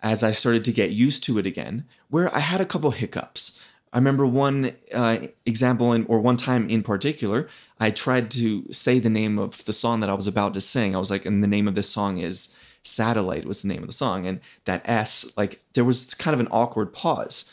as 0.02 0.24
I 0.24 0.32
started 0.32 0.64
to 0.66 0.72
get 0.72 0.92
used 0.92 1.24
to 1.24 1.40
it 1.40 1.46
again 1.46 1.86
where 2.10 2.34
I 2.34 2.40
had 2.40 2.62
a 2.62 2.66
couple 2.66 2.92
hiccups. 2.92 3.60
I 3.94 3.98
remember 3.98 4.26
one 4.26 4.74
uh, 4.94 5.28
example, 5.46 5.94
in, 5.94 6.06
or 6.06 6.20
one 6.20 6.38
time 6.38 6.70
in 6.70 6.84
particular, 6.84 7.48
I 7.80 7.90
tried 7.92 8.30
to 8.32 8.72
say 8.72 9.00
the 9.00 9.10
name 9.10 9.40
of 9.40 9.64
the 9.66 9.74
song 9.74 10.02
that 10.02 10.10
I 10.10 10.14
was 10.14 10.28
about 10.28 10.54
to 10.54 10.62
sing. 10.62 10.96
I 10.96 11.00
was 11.00 11.10
like, 11.10 11.26
and 11.26 11.44
the 11.44 11.48
name 11.48 11.68
of 11.68 11.76
this 11.76 11.90
song 11.90 12.18
is 12.18 12.56
Satellite, 12.84 13.46
was 13.46 13.62
the 13.62 13.70
name 13.70 13.82
of 13.82 13.88
the 13.88 13.94
song. 13.94 14.28
And 14.28 14.40
that 14.66 14.88
S, 14.88 15.32
like, 15.38 15.64
there 15.74 15.86
was 15.86 16.14
kind 16.14 16.34
of 16.34 16.40
an 16.40 16.50
awkward 16.52 16.94
pause. 16.94 17.50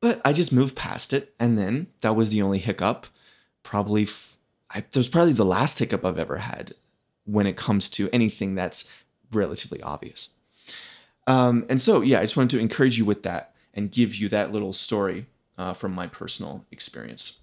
But 0.00 0.20
I 0.24 0.32
just 0.32 0.52
moved 0.52 0.76
past 0.76 1.12
it. 1.12 1.34
And 1.40 1.58
then 1.58 1.88
that 2.00 2.16
was 2.16 2.30
the 2.30 2.42
only 2.42 2.58
hiccup. 2.58 3.06
Probably, 3.62 4.02
f- 4.02 4.36
I, 4.70 4.80
that 4.80 4.96
was 4.96 5.08
probably 5.08 5.32
the 5.32 5.44
last 5.44 5.78
hiccup 5.78 6.04
I've 6.04 6.18
ever 6.18 6.38
had 6.38 6.72
when 7.24 7.46
it 7.46 7.56
comes 7.56 7.88
to 7.90 8.10
anything 8.12 8.54
that's 8.54 8.92
relatively 9.32 9.80
obvious. 9.82 10.30
Um, 11.26 11.64
and 11.68 11.80
so, 11.80 12.00
yeah, 12.00 12.18
I 12.18 12.22
just 12.22 12.36
wanted 12.36 12.56
to 12.56 12.60
encourage 12.60 12.98
you 12.98 13.04
with 13.04 13.22
that 13.22 13.54
and 13.74 13.90
give 13.90 14.16
you 14.16 14.28
that 14.28 14.52
little 14.52 14.72
story 14.72 15.26
uh, 15.56 15.72
from 15.72 15.92
my 15.92 16.06
personal 16.06 16.64
experience. 16.70 17.40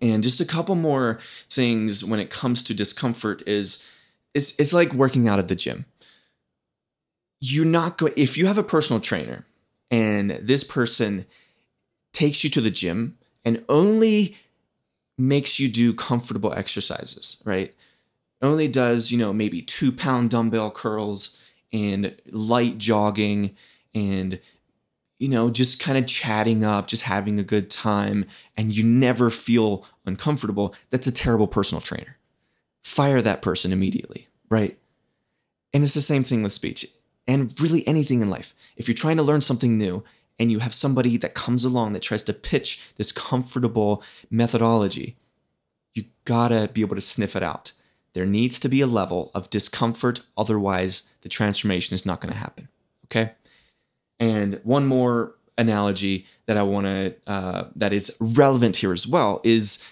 And 0.00 0.22
just 0.22 0.40
a 0.40 0.44
couple 0.44 0.74
more 0.74 1.18
things 1.48 2.04
when 2.04 2.20
it 2.20 2.30
comes 2.30 2.62
to 2.64 2.74
discomfort 2.74 3.42
is 3.46 3.86
it's, 4.34 4.58
it's 4.58 4.72
like 4.72 4.92
working 4.92 5.28
out 5.28 5.38
at 5.38 5.48
the 5.48 5.54
gym. 5.54 5.86
You're 7.40 7.64
not 7.64 7.98
going, 7.98 8.12
if 8.16 8.36
you 8.36 8.46
have 8.46 8.58
a 8.58 8.62
personal 8.62 9.00
trainer 9.00 9.44
and 9.90 10.32
this 10.32 10.64
person 10.64 11.24
takes 12.12 12.42
you 12.42 12.50
to 12.50 12.60
the 12.60 12.70
gym 12.70 13.16
and 13.44 13.64
only 13.68 14.36
makes 15.18 15.58
you 15.58 15.68
do 15.68 15.92
comfortable 15.92 16.52
exercises, 16.54 17.42
right? 17.44 17.74
Only 18.40 18.68
does, 18.68 19.10
you 19.10 19.18
know, 19.18 19.32
maybe 19.32 19.60
two 19.60 19.90
pound 19.90 20.30
dumbbell 20.30 20.70
curls 20.70 21.36
and 21.72 22.16
light 22.30 22.78
jogging 22.78 23.56
and 23.94 24.40
you 25.18 25.28
know, 25.28 25.50
just 25.50 25.80
kind 25.80 25.98
of 25.98 26.06
chatting 26.06 26.62
up, 26.62 26.86
just 26.86 27.02
having 27.02 27.38
a 27.38 27.44
good 27.44 27.68
time, 27.68 28.24
and 28.56 28.76
you 28.76 28.84
never 28.84 29.30
feel 29.30 29.84
uncomfortable, 30.06 30.74
that's 30.90 31.06
a 31.06 31.12
terrible 31.12 31.48
personal 31.48 31.80
trainer. 31.80 32.16
Fire 32.82 33.20
that 33.20 33.42
person 33.42 33.72
immediately, 33.72 34.28
right? 34.48 34.78
And 35.74 35.82
it's 35.82 35.94
the 35.94 36.00
same 36.00 36.22
thing 36.22 36.42
with 36.42 36.52
speech 36.52 36.86
and 37.26 37.58
really 37.60 37.86
anything 37.86 38.20
in 38.20 38.30
life. 38.30 38.54
If 38.76 38.86
you're 38.86 38.94
trying 38.94 39.16
to 39.16 39.22
learn 39.22 39.40
something 39.40 39.76
new 39.76 40.04
and 40.38 40.52
you 40.52 40.60
have 40.60 40.74
somebody 40.74 41.16
that 41.16 41.34
comes 41.34 41.64
along 41.64 41.92
that 41.92 42.02
tries 42.02 42.22
to 42.24 42.32
pitch 42.32 42.82
this 42.96 43.12
comfortable 43.12 44.02
methodology, 44.30 45.16
you 45.94 46.04
gotta 46.24 46.70
be 46.72 46.80
able 46.80 46.94
to 46.94 47.00
sniff 47.00 47.34
it 47.34 47.42
out. 47.42 47.72
There 48.12 48.26
needs 48.26 48.58
to 48.60 48.68
be 48.68 48.80
a 48.80 48.86
level 48.86 49.30
of 49.34 49.50
discomfort, 49.50 50.22
otherwise, 50.36 51.02
the 51.22 51.28
transformation 51.28 51.94
is 51.94 52.06
not 52.06 52.20
gonna 52.20 52.34
happen, 52.34 52.68
okay? 53.06 53.32
And 54.18 54.60
one 54.64 54.86
more 54.86 55.34
analogy 55.58 56.26
that 56.46 56.56
I 56.56 56.62
want 56.62 56.86
to 56.86 57.14
uh, 57.26 57.64
that 57.74 57.92
is 57.92 58.16
relevant 58.20 58.76
here 58.76 58.92
as 58.92 59.06
well 59.06 59.40
is 59.44 59.84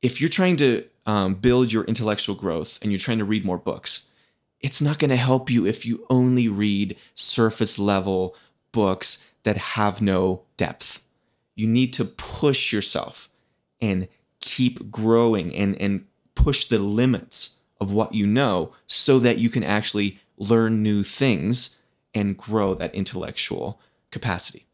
if 0.00 0.20
you're 0.20 0.30
trying 0.30 0.56
to 0.56 0.84
um, 1.06 1.34
build 1.34 1.72
your 1.72 1.84
intellectual 1.84 2.36
growth 2.36 2.78
and 2.80 2.90
you're 2.90 2.98
trying 2.98 3.18
to 3.18 3.24
read 3.24 3.44
more 3.44 3.58
books, 3.58 4.08
it's 4.60 4.80
not 4.80 4.98
going 4.98 5.10
to 5.10 5.16
help 5.16 5.50
you 5.50 5.66
if 5.66 5.84
you 5.84 6.06
only 6.08 6.48
read 6.48 6.96
surface 7.14 7.78
level 7.78 8.34
books 8.72 9.28
that 9.44 9.56
have 9.56 10.02
no 10.02 10.42
depth. 10.56 11.02
You 11.54 11.66
need 11.66 11.92
to 11.94 12.04
push 12.04 12.72
yourself 12.72 13.30
and 13.80 14.08
keep 14.40 14.90
growing 14.90 15.54
and, 15.54 15.80
and 15.80 16.06
push 16.34 16.66
the 16.66 16.78
limits 16.78 17.60
of 17.80 17.92
what 17.92 18.14
you 18.14 18.26
know 18.26 18.72
so 18.86 19.18
that 19.20 19.38
you 19.38 19.48
can 19.48 19.62
actually 19.62 20.18
learn 20.36 20.82
new 20.82 21.02
things 21.02 21.78
and 22.12 22.36
grow 22.36 22.74
that 22.74 22.94
intellectual 22.94 23.80
capacity. 24.10 24.66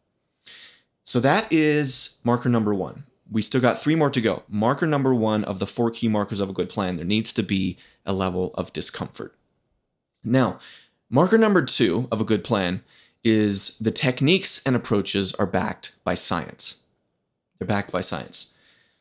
So 1.04 1.20
that 1.20 1.52
is 1.52 2.18
marker 2.24 2.48
number 2.48 2.74
one. 2.74 3.04
We 3.30 3.42
still 3.42 3.60
got 3.60 3.78
three 3.80 3.94
more 3.94 4.10
to 4.10 4.20
go. 4.20 4.42
Marker 4.48 4.86
number 4.86 5.14
one 5.14 5.44
of 5.44 5.58
the 5.58 5.66
four 5.66 5.90
key 5.90 6.08
markers 6.08 6.40
of 6.40 6.50
a 6.50 6.52
good 6.52 6.68
plan, 6.68 6.96
there 6.96 7.04
needs 7.04 7.32
to 7.34 7.42
be 7.42 7.78
a 8.04 8.12
level 8.12 8.52
of 8.54 8.72
discomfort. 8.72 9.34
Now, 10.22 10.58
marker 11.08 11.38
number 11.38 11.62
two 11.62 12.08
of 12.10 12.20
a 12.20 12.24
good 12.24 12.44
plan 12.44 12.82
is 13.22 13.78
the 13.78 13.90
techniques 13.90 14.62
and 14.64 14.74
approaches 14.74 15.34
are 15.34 15.46
backed 15.46 15.94
by 16.04 16.14
science. 16.14 16.82
They're 17.58 17.68
backed 17.68 17.92
by 17.92 18.00
science. 18.00 18.54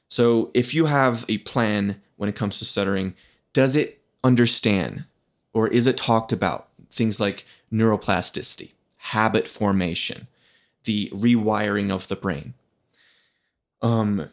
So 0.09 0.51
if 0.53 0.73
you 0.73 0.85
have 0.85 1.25
a 1.29 1.37
plan 1.39 2.01
when 2.17 2.29
it 2.29 2.35
comes 2.35 2.59
to 2.59 2.65
stuttering, 2.65 3.15
does 3.53 3.75
it 3.75 4.01
understand 4.23 5.05
or 5.53 5.67
is 5.67 5.87
it 5.87 5.97
talked 5.97 6.31
about 6.31 6.67
things 6.89 7.19
like 7.19 7.45
neuroplasticity, 7.71 8.71
habit 8.97 9.47
formation, 9.47 10.27
the 10.83 11.09
rewiring 11.13 11.91
of 11.91 12.07
the 12.07 12.15
brain. 12.15 12.53
Um, 13.81 14.29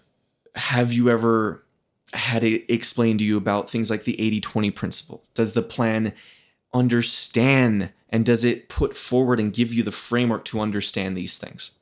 have 0.55 0.93
you 0.93 1.11
ever 1.11 1.63
had 2.13 2.45
it 2.45 2.65
explained 2.73 3.19
to 3.19 3.25
you 3.25 3.37
about 3.37 3.69
things 3.69 3.91
like 3.91 4.05
the 4.05 4.21
80 4.21 4.41
20 4.41 4.71
principle? 4.71 5.25
Does 5.35 5.55
the 5.55 5.63
plan 5.63 6.13
understand 6.77 7.93
and 8.09 8.25
does 8.25 8.45
it 8.45 8.69
put 8.69 8.97
forward 8.97 9.41
and 9.41 9.53
give 9.53 9.73
you 9.73 9.83
the 9.83 9.91
framework 9.91 10.45
to 10.47 10.61
understand 10.61 11.17
these 11.17 11.39
things? 11.39 11.79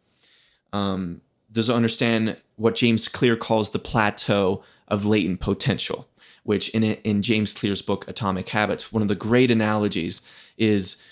Um, 0.72 1.20
does 1.52 1.68
it 1.68 1.74
understand 1.74 2.36
what 2.56 2.74
James 2.74 3.08
Clear 3.08 3.36
calls 3.36 3.70
the 3.70 3.78
plateau 3.78 4.62
of 4.88 5.04
latent 5.04 5.40
potential? 5.40 6.08
Which 6.42 6.68
in 6.70 6.82
in 6.82 7.22
James 7.22 7.54
Clear's 7.54 7.80
book 7.80 8.06
Atomic 8.06 8.48
Habits, 8.50 8.92
one 8.92 9.02
of 9.02 9.08
the 9.08 9.14
great 9.14 9.50
analogies 9.50 10.20
is 10.58 11.02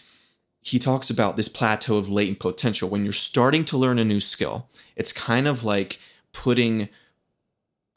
he 0.61 0.79
talks 0.79 1.11
about 1.11 1.37
this 1.37 1.49
plateau 1.49 1.97
of 1.97 2.11
latent 2.11 2.39
potential. 2.39 2.89
When 2.89 3.03
you're 3.03 3.13
starting 3.13 3.65
to 3.67 3.79
learn 3.79 3.99
a 3.99 4.05
new 4.05 4.21
skill, 4.21 4.69
it's 4.95 5.13
kind 5.13 5.49
of 5.49 5.65
like 5.65 5.99
putting 6.33 6.89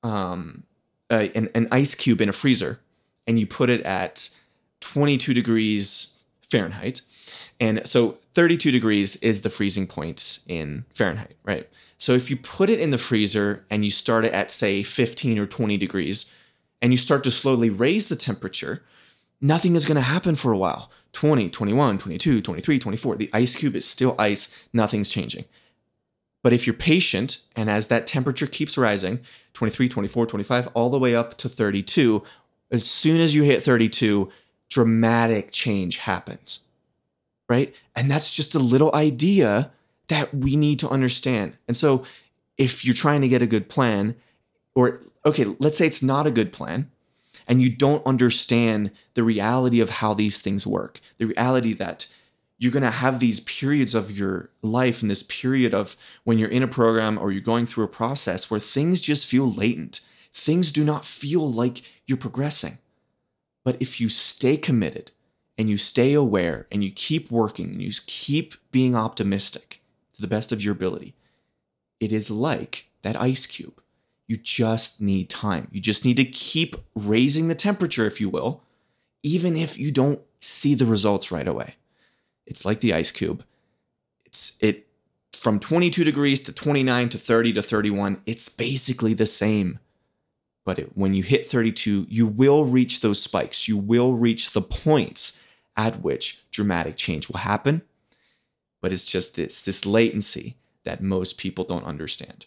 um, 0.01 0.63
a, 1.09 1.29
an, 1.35 1.49
an 1.53 1.67
ice 1.71 1.93
cube 1.93 2.21
in 2.21 2.29
a 2.29 2.33
freezer 2.33 2.79
and 3.27 3.39
you 3.39 3.47
put 3.47 3.69
it 3.69 3.81
at 3.81 4.29
22 4.85 5.33
degrees 5.33 6.23
Fahrenheit. 6.41 7.01
And 7.59 7.85
so 7.87 8.17
32 8.35 8.71
degrees 8.71 9.15
is 9.17 9.41
the 9.41 9.49
freezing 9.49 9.87
point 9.87 10.39
in 10.47 10.85
Fahrenheit, 10.93 11.35
right? 11.43 11.67
So 11.97 12.13
if 12.13 12.29
you 12.29 12.37
put 12.37 12.69
it 12.69 12.79
in 12.79 12.91
the 12.91 12.97
freezer 12.97 13.65
and 13.69 13.83
you 13.83 13.89
start 13.89 14.25
it 14.25 14.33
at, 14.33 14.51
say, 14.51 14.83
15 14.83 15.39
or 15.39 15.47
20 15.47 15.77
degrees, 15.77 16.31
and 16.81 16.93
you 16.93 16.97
start 16.97 17.23
to 17.23 17.31
slowly 17.31 17.69
raise 17.69 18.09
the 18.09 18.15
temperature, 18.15 18.83
nothing 19.41 19.75
is 19.75 19.85
going 19.85 19.95
to 19.95 20.01
happen 20.01 20.35
for 20.35 20.51
a 20.51 20.57
while. 20.57 20.91
20, 21.13 21.49
21, 21.49 21.97
22, 21.97 22.41
23, 22.41 22.79
24. 22.79 23.15
The 23.15 23.29
ice 23.33 23.55
cube 23.55 23.75
is 23.75 23.87
still 23.87 24.15
ice, 24.19 24.55
nothing's 24.71 25.09
changing. 25.09 25.45
But 26.43 26.53
if 26.53 26.67
you're 26.67 26.75
patient 26.75 27.41
and 27.55 27.71
as 27.71 27.87
that 27.87 28.05
temperature 28.05 28.47
keeps 28.47 28.77
rising, 28.77 29.21
23, 29.53 29.89
24, 29.89 30.27
25, 30.27 30.67
all 30.75 30.91
the 30.91 30.99
way 30.99 31.15
up 31.15 31.37
to 31.37 31.49
32, 31.49 32.21
as 32.69 32.85
soon 32.85 33.21
as 33.21 33.33
you 33.33 33.43
hit 33.43 33.63
32, 33.63 34.29
dramatic 34.69 35.51
change 35.51 35.97
happens. 35.97 36.61
Right? 37.47 37.75
And 37.95 38.09
that's 38.09 38.35
just 38.35 38.55
a 38.55 38.59
little 38.59 38.93
idea 38.95 39.71
that 40.07 40.33
we 40.33 40.55
need 40.55 40.79
to 40.79 40.89
understand. 40.89 41.57
And 41.67 41.77
so 41.77 42.03
if 42.57 42.83
you're 42.85 42.95
trying 42.95 43.21
to 43.21 43.27
get 43.27 43.41
a 43.41 43.47
good 43.47 43.69
plan, 43.69 44.15
or 44.73 45.01
okay, 45.25 45.45
let's 45.59 45.77
say 45.77 45.87
it's 45.87 46.03
not 46.03 46.27
a 46.27 46.31
good 46.31 46.51
plan, 46.51 46.89
and 47.47 47.61
you 47.61 47.69
don't 47.69 48.05
understand 48.05 48.91
the 49.13 49.23
reality 49.23 49.79
of 49.79 49.89
how 49.89 50.13
these 50.13 50.41
things 50.41 50.65
work, 50.65 50.99
the 51.17 51.25
reality 51.25 51.73
that 51.73 52.11
you're 52.57 52.71
going 52.71 52.83
to 52.83 52.89
have 52.89 53.19
these 53.19 53.41
periods 53.41 53.93
of 53.93 54.17
your 54.17 54.49
life 54.61 55.01
and 55.01 55.11
this 55.11 55.23
period 55.23 55.73
of 55.73 55.97
when 56.23 56.37
you're 56.37 56.49
in 56.49 56.63
a 56.63 56.67
program 56.67 57.17
or 57.17 57.31
you're 57.31 57.41
going 57.41 57.65
through 57.65 57.83
a 57.83 57.89
process 57.89 58.49
where 58.49 58.59
things 58.59 59.01
just 59.01 59.25
feel 59.25 59.51
latent. 59.51 60.01
Things 60.31 60.71
do 60.71 60.83
not 60.83 61.05
feel 61.05 61.51
like 61.51 61.81
you're 62.05 62.17
progressing. 62.17 62.77
But 63.65 63.81
if 63.81 63.99
you 63.99 64.07
stay 64.07 64.55
committed 64.55 65.11
and 65.57 65.69
you 65.69 65.77
stay 65.77 66.13
aware 66.13 66.67
and 66.71 66.83
you 66.83 66.91
keep 66.91 67.29
working 67.29 67.71
and 67.71 67.81
you 67.81 67.91
keep 68.05 68.53
being 68.71 68.95
optimistic 68.95 69.81
to 70.13 70.21
the 70.21 70.27
best 70.27 70.53
of 70.53 70.63
your 70.63 70.71
ability, 70.71 71.15
it 71.99 72.13
is 72.13 72.31
like 72.31 72.85
that 73.01 73.19
ice 73.19 73.45
cube. 73.45 73.81
You 74.27 74.37
just 74.37 75.01
need 75.01 75.29
time. 75.29 75.67
You 75.71 75.81
just 75.81 76.05
need 76.05 76.17
to 76.17 76.25
keep 76.25 76.77
raising 76.95 77.47
the 77.47 77.55
temperature, 77.55 78.05
if 78.05 78.21
you 78.21 78.29
will, 78.29 78.61
even 79.23 79.57
if 79.57 79.77
you 79.77 79.91
don't 79.91 80.21
see 80.39 80.75
the 80.75 80.85
results 80.85 81.31
right 81.31 81.47
away. 81.47 81.75
It's 82.45 82.65
like 82.65 82.79
the 82.79 82.93
ice 82.93 83.11
cube. 83.11 83.43
It's 84.25 84.57
it 84.61 84.87
from 85.33 85.59
22 85.59 86.03
degrees 86.03 86.41
to 86.43 86.53
29 86.53 87.09
to 87.09 87.17
30 87.17 87.53
to 87.53 87.61
31, 87.61 88.21
it's 88.25 88.49
basically 88.49 89.13
the 89.13 89.25
same. 89.25 89.79
But 90.65 90.79
it, 90.79 90.97
when 90.97 91.13
you 91.13 91.23
hit 91.23 91.47
32, 91.47 92.07
you 92.09 92.27
will 92.27 92.65
reach 92.65 92.99
those 92.99 93.21
spikes. 93.21 93.67
You 93.67 93.77
will 93.77 94.15
reach 94.15 94.51
the 94.51 94.61
points 94.61 95.39
at 95.77 96.01
which 96.01 96.43
dramatic 96.51 96.97
change 96.97 97.29
will 97.29 97.39
happen. 97.39 97.83
But 98.81 98.91
it's 98.91 99.09
just 99.09 99.35
this 99.35 99.63
this 99.63 99.85
latency 99.85 100.57
that 100.83 101.01
most 101.01 101.37
people 101.37 101.63
don't 101.63 101.85
understand. 101.85 102.45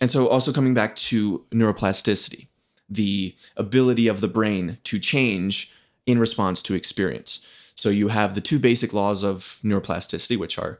And 0.00 0.10
so 0.10 0.28
also 0.28 0.52
coming 0.52 0.74
back 0.74 0.96
to 0.96 1.44
neuroplasticity, 1.52 2.48
the 2.88 3.34
ability 3.56 4.08
of 4.08 4.20
the 4.20 4.28
brain 4.28 4.78
to 4.84 4.98
change 4.98 5.72
in 6.06 6.18
response 6.18 6.60
to 6.62 6.74
experience. 6.74 7.44
So 7.74 7.88
you 7.88 8.08
have 8.08 8.34
the 8.34 8.40
two 8.40 8.58
basic 8.58 8.92
laws 8.92 9.22
of 9.22 9.58
neuroplasticity, 9.64 10.36
which 10.36 10.58
are 10.58 10.78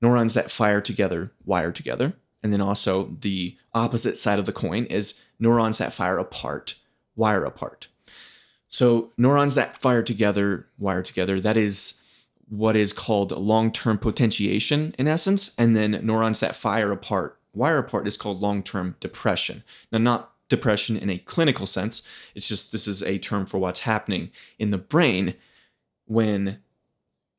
neurons 0.00 0.34
that 0.34 0.50
fire 0.50 0.80
together 0.80 1.32
wire 1.44 1.72
together. 1.72 2.14
And 2.42 2.52
then 2.52 2.60
also 2.60 3.16
the 3.20 3.56
opposite 3.72 4.16
side 4.16 4.40
of 4.40 4.46
the 4.46 4.52
coin 4.52 4.84
is 4.86 5.22
neurons 5.42 5.78
that 5.78 5.92
fire 5.92 6.18
apart 6.18 6.76
wire 7.16 7.44
apart. 7.44 7.88
So 8.68 9.10
neurons 9.18 9.54
that 9.56 9.76
fire 9.76 10.02
together 10.02 10.68
wire 10.78 11.02
together, 11.02 11.40
that 11.40 11.56
is 11.56 12.00
what 12.48 12.76
is 12.76 12.92
called 12.92 13.32
long 13.32 13.72
term 13.72 13.98
potentiation 13.98 14.94
in 14.98 15.08
essence. 15.08 15.54
And 15.58 15.74
then 15.76 15.98
neurons 16.02 16.40
that 16.40 16.56
fire 16.56 16.92
apart 16.92 17.38
wire 17.52 17.78
apart 17.78 18.06
is 18.06 18.16
called 18.16 18.40
long 18.40 18.62
term 18.62 18.96
depression. 19.00 19.64
Now, 19.90 19.98
not 19.98 20.32
depression 20.48 20.96
in 20.96 21.10
a 21.10 21.18
clinical 21.18 21.66
sense, 21.66 22.06
it's 22.34 22.48
just 22.48 22.72
this 22.72 22.86
is 22.86 23.02
a 23.02 23.18
term 23.18 23.44
for 23.44 23.58
what's 23.58 23.80
happening 23.80 24.30
in 24.58 24.70
the 24.70 24.78
brain 24.78 25.34
when 26.06 26.60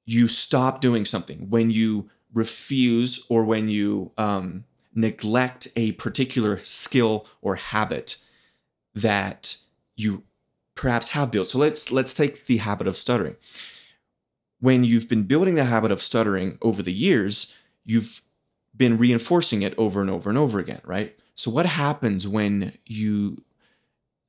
you 0.05 0.27
stop 0.27 0.81
doing 0.81 1.05
something, 1.05 1.49
when 1.49 1.71
you 1.71 2.09
refuse 2.33 3.25
or 3.29 3.43
when 3.43 3.69
you 3.69 4.11
um, 4.17 4.65
neglect 4.95 5.67
a 5.75 5.93
particular 5.93 6.59
skill 6.59 7.25
or 7.41 7.55
habit 7.55 8.17
that 8.93 9.57
you 9.95 10.23
perhaps 10.75 11.11
have 11.11 11.31
built. 11.31 11.47
So 11.47 11.57
let's 11.57 11.91
let's 11.91 12.13
take 12.13 12.45
the 12.45 12.57
habit 12.57 12.87
of 12.87 12.95
stuttering. 12.95 13.35
When 14.59 14.83
you've 14.83 15.09
been 15.09 15.23
building 15.23 15.55
the 15.55 15.65
habit 15.65 15.91
of 15.91 16.01
stuttering 16.01 16.57
over 16.61 16.81
the 16.81 16.93
years, 16.93 17.55
you've 17.83 18.21
been 18.75 18.97
reinforcing 18.97 19.61
it 19.61 19.73
over 19.77 20.01
and 20.01 20.09
over 20.09 20.29
and 20.29 20.37
over 20.37 20.59
again, 20.59 20.81
right? 20.85 21.17
So 21.35 21.51
what 21.51 21.65
happens 21.65 22.27
when 22.27 22.73
you 22.85 23.43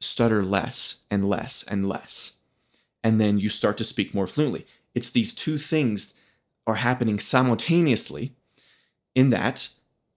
stutter 0.01 0.43
less 0.43 1.03
and 1.11 1.29
less 1.29 1.63
and 1.63 1.89
less? 1.89 2.39
and 3.05 3.21
then 3.21 3.39
you 3.39 3.51
start 3.51 3.77
to 3.77 3.85
speak 3.85 4.15
more 4.15 4.27
fluently. 4.27 4.67
It's 4.95 5.11
these 5.11 5.35
two 5.35 5.59
things 5.59 6.19
are 6.67 6.77
happening 6.77 7.19
simultaneously 7.19 8.33
in 9.15 9.29
that 9.31 9.69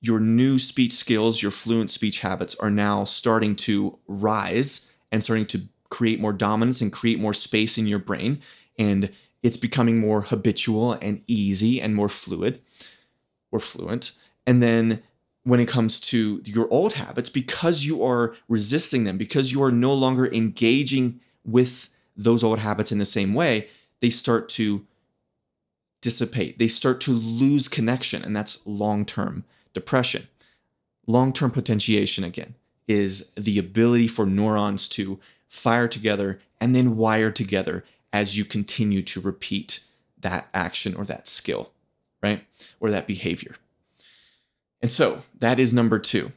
your 0.01 0.19
new 0.19 0.59
speech 0.59 0.93
skills, 0.93 1.41
your 1.41 1.51
fluent 1.51 1.89
speech 1.89 2.19
habits 2.19 2.55
are 2.55 2.69
now 2.69 3.03
starting 3.03 3.55
to 3.55 3.97
rise 4.07 4.91
and 5.11 5.23
starting 5.23 5.45
to 5.47 5.61
create 5.89 6.19
more 6.19 6.33
dominance 6.33 6.81
and 6.81 6.91
create 6.91 7.19
more 7.19 7.33
space 7.33 7.77
in 7.77 7.87
your 7.87 7.99
brain. 7.99 8.41
And 8.77 9.11
it's 9.41 9.57
becoming 9.57 9.99
more 9.99 10.21
habitual 10.21 10.93
and 10.93 11.23
easy 11.27 11.81
and 11.81 11.95
more 11.95 12.09
fluid 12.09 12.61
or 13.51 13.59
fluent. 13.59 14.11
And 14.45 14.61
then 14.61 15.01
when 15.43 15.59
it 15.59 15.67
comes 15.67 15.99
to 16.01 16.41
your 16.45 16.67
old 16.71 16.93
habits, 16.93 17.29
because 17.29 17.85
you 17.85 18.03
are 18.03 18.35
resisting 18.49 19.05
them, 19.05 19.17
because 19.17 19.51
you 19.51 19.63
are 19.63 19.71
no 19.71 19.93
longer 19.93 20.27
engaging 20.27 21.21
with 21.45 21.89
those 22.15 22.43
old 22.43 22.59
habits 22.59 22.91
in 22.91 22.97
the 22.97 23.05
same 23.05 23.33
way, 23.33 23.69
they 24.01 24.09
start 24.09 24.49
to 24.49 24.85
dissipate. 26.01 26.59
They 26.59 26.67
start 26.67 26.99
to 27.01 27.13
lose 27.13 27.67
connection, 27.67 28.23
and 28.23 28.35
that's 28.35 28.65
long 28.65 29.05
term 29.05 29.45
depression. 29.77 30.27
Long 31.05 31.31
term 31.31 31.51
potentiation, 31.51 32.23
again, 32.23 32.55
is 32.87 33.31
the 33.35 33.59
ability 33.59 34.07
for 34.07 34.25
neurons 34.25 34.89
to 34.89 35.19
fire 35.47 35.87
together 35.87 36.39
and 36.59 36.75
then 36.75 36.97
wire 36.97 37.31
together 37.31 37.85
as 38.11 38.37
you 38.37 38.43
continue 38.43 39.01
to 39.03 39.21
repeat 39.21 39.81
that 40.19 40.47
action 40.53 40.95
or 40.95 41.05
that 41.05 41.27
skill, 41.27 41.71
right? 42.23 42.43
Or 42.79 42.89
that 42.89 43.07
behavior. 43.07 43.55
And 44.81 44.91
so 44.91 45.21
that 45.37 45.59
is 45.59 45.73
number 45.73 45.99
two. 45.99 46.31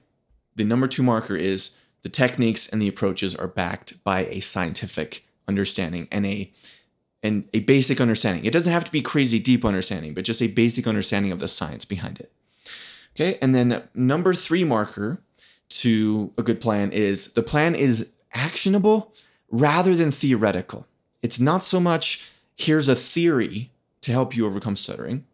The 0.56 0.64
number 0.64 0.88
two 0.88 1.02
marker 1.02 1.36
is 1.36 1.78
the 2.02 2.08
techniques 2.08 2.68
and 2.68 2.80
the 2.80 2.88
approaches 2.88 3.34
are 3.34 3.48
backed 3.48 4.02
by 4.04 4.26
a 4.26 4.40
scientific 4.40 5.26
understanding 5.48 6.08
and 6.12 6.26
a 6.26 6.52
and 7.22 7.48
a 7.52 7.60
basic 7.60 8.00
understanding. 8.00 8.44
It 8.46 8.52
doesn't 8.52 8.72
have 8.72 8.84
to 8.86 8.92
be 8.92 9.02
crazy 9.02 9.38
deep 9.38 9.62
understanding, 9.64 10.14
but 10.14 10.24
just 10.24 10.40
a 10.40 10.46
basic 10.46 10.86
understanding 10.86 11.32
of 11.32 11.38
the 11.38 11.48
science 11.48 11.84
behind 11.84 12.18
it. 12.18 12.32
Okay, 13.20 13.36
and 13.42 13.54
then 13.54 13.82
number 13.94 14.32
three 14.32 14.64
marker 14.64 15.22
to 15.68 16.32
a 16.38 16.42
good 16.42 16.58
plan 16.58 16.90
is 16.90 17.34
the 17.34 17.42
plan 17.42 17.74
is 17.74 18.12
actionable 18.32 19.12
rather 19.50 19.94
than 19.94 20.10
theoretical. 20.10 20.86
It's 21.20 21.38
not 21.38 21.62
so 21.62 21.80
much 21.80 22.30
here's 22.56 22.88
a 22.88 22.96
theory 22.96 23.72
to 24.00 24.12
help 24.12 24.34
you 24.34 24.46
overcome 24.46 24.74
stuttering. 24.74 25.26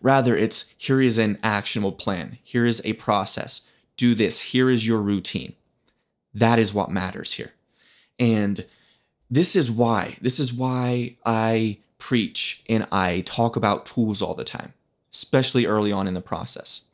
Rather, 0.00 0.36
it's 0.36 0.72
here 0.78 1.02
is 1.02 1.18
an 1.18 1.38
actionable 1.42 1.92
plan. 1.92 2.38
Here 2.44 2.64
is 2.64 2.80
a 2.84 2.92
process. 2.94 3.68
Do 3.96 4.14
this. 4.14 4.40
Here 4.52 4.70
is 4.70 4.86
your 4.86 5.02
routine. 5.02 5.54
That 6.32 6.60
is 6.60 6.72
what 6.72 6.92
matters 6.92 7.32
here. 7.32 7.54
And 8.20 8.64
this 9.28 9.56
is 9.56 9.68
why. 9.68 10.16
This 10.20 10.38
is 10.38 10.52
why 10.52 11.16
I 11.26 11.78
preach 11.98 12.62
and 12.68 12.86
I 12.92 13.22
talk 13.22 13.56
about 13.56 13.84
tools 13.84 14.22
all 14.22 14.34
the 14.34 14.44
time, 14.44 14.74
especially 15.12 15.66
early 15.66 15.92
on 15.92 16.06
in 16.06 16.14
the 16.14 16.20
process. 16.20 16.88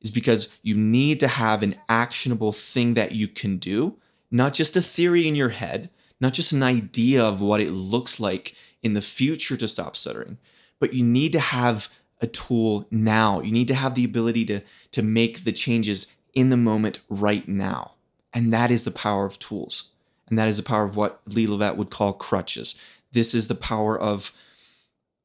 Is 0.00 0.10
because 0.10 0.54
you 0.62 0.74
need 0.74 1.20
to 1.20 1.28
have 1.28 1.62
an 1.62 1.76
actionable 1.88 2.52
thing 2.52 2.94
that 2.94 3.12
you 3.12 3.28
can 3.28 3.56
do, 3.56 3.96
not 4.30 4.54
just 4.54 4.76
a 4.76 4.82
theory 4.82 5.26
in 5.26 5.34
your 5.34 5.48
head, 5.48 5.90
not 6.20 6.32
just 6.32 6.52
an 6.52 6.62
idea 6.62 7.22
of 7.22 7.40
what 7.40 7.60
it 7.60 7.70
looks 7.70 8.20
like 8.20 8.54
in 8.82 8.92
the 8.92 9.02
future 9.02 9.56
to 9.56 9.66
stop 9.66 9.96
stuttering, 9.96 10.38
but 10.78 10.92
you 10.92 11.02
need 11.02 11.32
to 11.32 11.40
have 11.40 11.88
a 12.20 12.26
tool 12.26 12.86
now. 12.90 13.40
You 13.40 13.52
need 13.52 13.68
to 13.68 13.74
have 13.74 13.94
the 13.94 14.04
ability 14.04 14.44
to, 14.46 14.62
to 14.92 15.02
make 15.02 15.44
the 15.44 15.52
changes 15.52 16.14
in 16.34 16.50
the 16.50 16.56
moment 16.56 17.00
right 17.08 17.46
now. 17.48 17.92
And 18.32 18.52
that 18.52 18.70
is 18.70 18.84
the 18.84 18.90
power 18.90 19.24
of 19.24 19.38
tools. 19.38 19.90
And 20.28 20.38
that 20.38 20.48
is 20.48 20.56
the 20.56 20.62
power 20.62 20.84
of 20.84 20.96
what 20.96 21.20
Lee 21.26 21.46
Levitt 21.46 21.76
would 21.76 21.90
call 21.90 22.12
crutches. 22.12 22.74
This 23.12 23.34
is 23.34 23.48
the 23.48 23.54
power 23.54 23.98
of, 23.98 24.32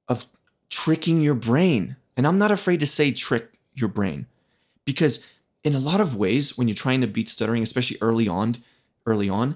of 0.07 0.25
tricking 0.69 1.21
your 1.21 1.33
brain. 1.35 1.95
And 2.15 2.27
I'm 2.27 2.37
not 2.37 2.51
afraid 2.51 2.79
to 2.81 2.85
say 2.85 3.11
trick 3.11 3.53
your 3.73 3.89
brain 3.89 4.27
because 4.85 5.27
in 5.63 5.75
a 5.75 5.79
lot 5.79 6.01
of 6.01 6.15
ways, 6.15 6.57
when 6.57 6.67
you're 6.67 6.75
trying 6.75 7.01
to 7.01 7.07
beat 7.07 7.29
stuttering, 7.29 7.63
especially 7.63 7.97
early 8.01 8.27
on, 8.27 8.57
early 9.05 9.29
on, 9.29 9.55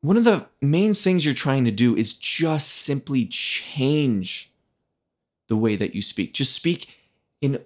one 0.00 0.16
of 0.16 0.24
the 0.24 0.46
main 0.60 0.94
things 0.94 1.24
you're 1.24 1.34
trying 1.34 1.64
to 1.64 1.70
do 1.70 1.96
is 1.96 2.14
just 2.14 2.68
simply 2.68 3.26
change 3.26 4.52
the 5.48 5.56
way 5.56 5.76
that 5.76 5.94
you 5.94 6.02
speak. 6.02 6.32
Just 6.32 6.54
speak 6.54 6.98
in 7.40 7.60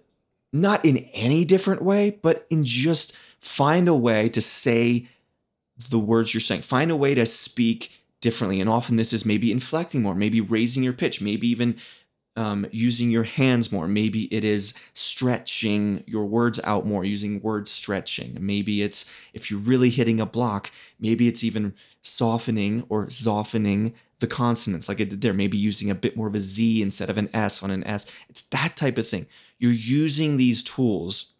not 0.52 0.84
in 0.84 1.08
any 1.12 1.44
different 1.44 1.82
way, 1.82 2.18
but 2.22 2.46
in 2.50 2.64
just 2.64 3.16
find 3.38 3.88
a 3.88 3.94
way 3.94 4.28
to 4.28 4.40
say 4.40 5.06
the 5.88 5.98
words 5.98 6.34
you're 6.34 6.40
saying. 6.40 6.62
Find 6.62 6.90
a 6.90 6.96
way 6.96 7.14
to 7.14 7.24
speak 7.24 8.00
differently. 8.20 8.60
And 8.60 8.68
often 8.68 8.96
this 8.96 9.12
is 9.12 9.24
maybe 9.24 9.52
inflecting 9.52 10.02
more, 10.02 10.14
maybe 10.14 10.40
raising 10.40 10.82
your 10.82 10.92
pitch, 10.92 11.22
maybe 11.22 11.48
even 11.48 11.76
um, 12.36 12.66
using 12.70 13.10
your 13.10 13.24
hands 13.24 13.72
more. 13.72 13.88
Maybe 13.88 14.32
it 14.34 14.44
is 14.44 14.78
stretching 14.92 16.04
your 16.06 16.24
words 16.26 16.60
out 16.64 16.86
more, 16.86 17.04
using 17.04 17.40
word 17.40 17.68
stretching. 17.68 18.36
Maybe 18.40 18.82
it's, 18.82 19.12
if 19.34 19.50
you're 19.50 19.60
really 19.60 19.90
hitting 19.90 20.20
a 20.20 20.26
block, 20.26 20.70
maybe 20.98 21.28
it's 21.28 21.44
even 21.44 21.74
softening 22.02 22.84
or 22.88 23.10
softening 23.10 23.94
the 24.20 24.26
consonants 24.26 24.88
like 24.88 25.00
I 25.00 25.04
did 25.04 25.22
there, 25.22 25.32
maybe 25.32 25.56
using 25.56 25.90
a 25.90 25.94
bit 25.94 26.16
more 26.16 26.28
of 26.28 26.34
a 26.34 26.40
Z 26.40 26.82
instead 26.82 27.10
of 27.10 27.18
an 27.18 27.30
S 27.34 27.62
on 27.62 27.70
an 27.70 27.84
S. 27.84 28.10
It's 28.28 28.42
that 28.48 28.76
type 28.76 28.98
of 28.98 29.08
thing. 29.08 29.26
You're 29.58 29.72
using 29.72 30.36
these 30.36 30.62
tools 30.62 31.32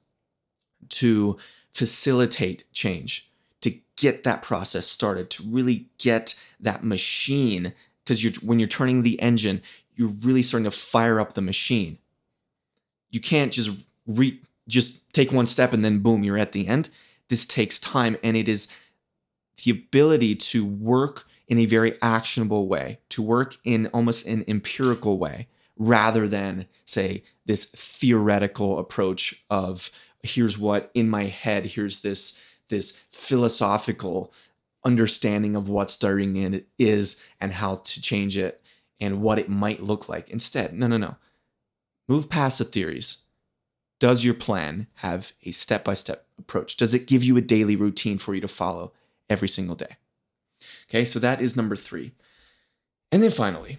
to 0.88 1.36
facilitate 1.72 2.64
change, 2.72 3.30
to 3.60 3.74
get 3.96 4.24
that 4.24 4.42
process 4.42 4.86
started, 4.86 5.30
to 5.30 5.42
really 5.46 5.88
get 5.98 6.40
that 6.58 6.82
machine. 6.82 7.74
Because 8.02 8.24
you're 8.24 8.32
when 8.42 8.58
you're 8.58 8.66
turning 8.66 9.02
the 9.02 9.20
engine, 9.20 9.62
you're 10.00 10.08
really 10.22 10.40
starting 10.40 10.64
to 10.64 10.70
fire 10.70 11.20
up 11.20 11.34
the 11.34 11.42
machine. 11.42 11.98
You 13.10 13.20
can't 13.20 13.52
just 13.52 13.70
re 14.06 14.40
just 14.66 15.12
take 15.12 15.30
one 15.30 15.46
step 15.46 15.74
and 15.74 15.84
then 15.84 15.98
boom, 15.98 16.24
you're 16.24 16.38
at 16.38 16.52
the 16.52 16.66
end. 16.66 16.88
This 17.28 17.44
takes 17.44 17.78
time 17.78 18.16
and 18.22 18.34
it 18.34 18.48
is 18.48 18.74
the 19.62 19.70
ability 19.70 20.36
to 20.36 20.64
work 20.64 21.26
in 21.48 21.58
a 21.58 21.66
very 21.66 21.98
actionable 22.00 22.66
way, 22.66 23.00
to 23.10 23.20
work 23.20 23.58
in 23.62 23.88
almost 23.88 24.26
an 24.26 24.42
empirical 24.48 25.18
way, 25.18 25.48
rather 25.76 26.26
than, 26.26 26.64
say, 26.86 27.22
this 27.44 27.66
theoretical 27.66 28.78
approach 28.78 29.44
of 29.50 29.90
here's 30.22 30.56
what 30.56 30.90
in 30.94 31.10
my 31.10 31.24
head, 31.24 31.66
here's 31.66 32.00
this, 32.00 32.42
this 32.70 33.04
philosophical 33.10 34.32
understanding 34.82 35.56
of 35.56 35.68
what 35.68 35.90
stuttering 35.90 36.64
is 36.78 37.22
and 37.38 37.52
how 37.52 37.74
to 37.74 38.00
change 38.00 38.38
it 38.38 38.59
and 39.00 39.20
what 39.20 39.38
it 39.38 39.48
might 39.48 39.82
look 39.82 40.08
like. 40.08 40.30
Instead, 40.30 40.74
no, 40.74 40.86
no, 40.86 40.96
no. 40.96 41.16
Move 42.08 42.28
past 42.28 42.58
the 42.58 42.64
theories. 42.64 43.24
Does 43.98 44.24
your 44.24 44.34
plan 44.34 44.86
have 44.96 45.32
a 45.44 45.50
step 45.52 45.84
by 45.84 45.94
step 45.94 46.26
approach? 46.38 46.76
Does 46.76 46.94
it 46.94 47.06
give 47.06 47.22
you 47.22 47.36
a 47.36 47.42
daily 47.42 47.76
routine 47.76 48.18
for 48.18 48.34
you 48.34 48.40
to 48.40 48.48
follow 48.48 48.92
every 49.28 49.48
single 49.48 49.76
day? 49.76 49.96
Okay, 50.88 51.04
so 51.04 51.18
that 51.18 51.40
is 51.40 51.56
number 51.56 51.76
three. 51.76 52.12
And 53.12 53.22
then 53.22 53.30
finally, 53.30 53.78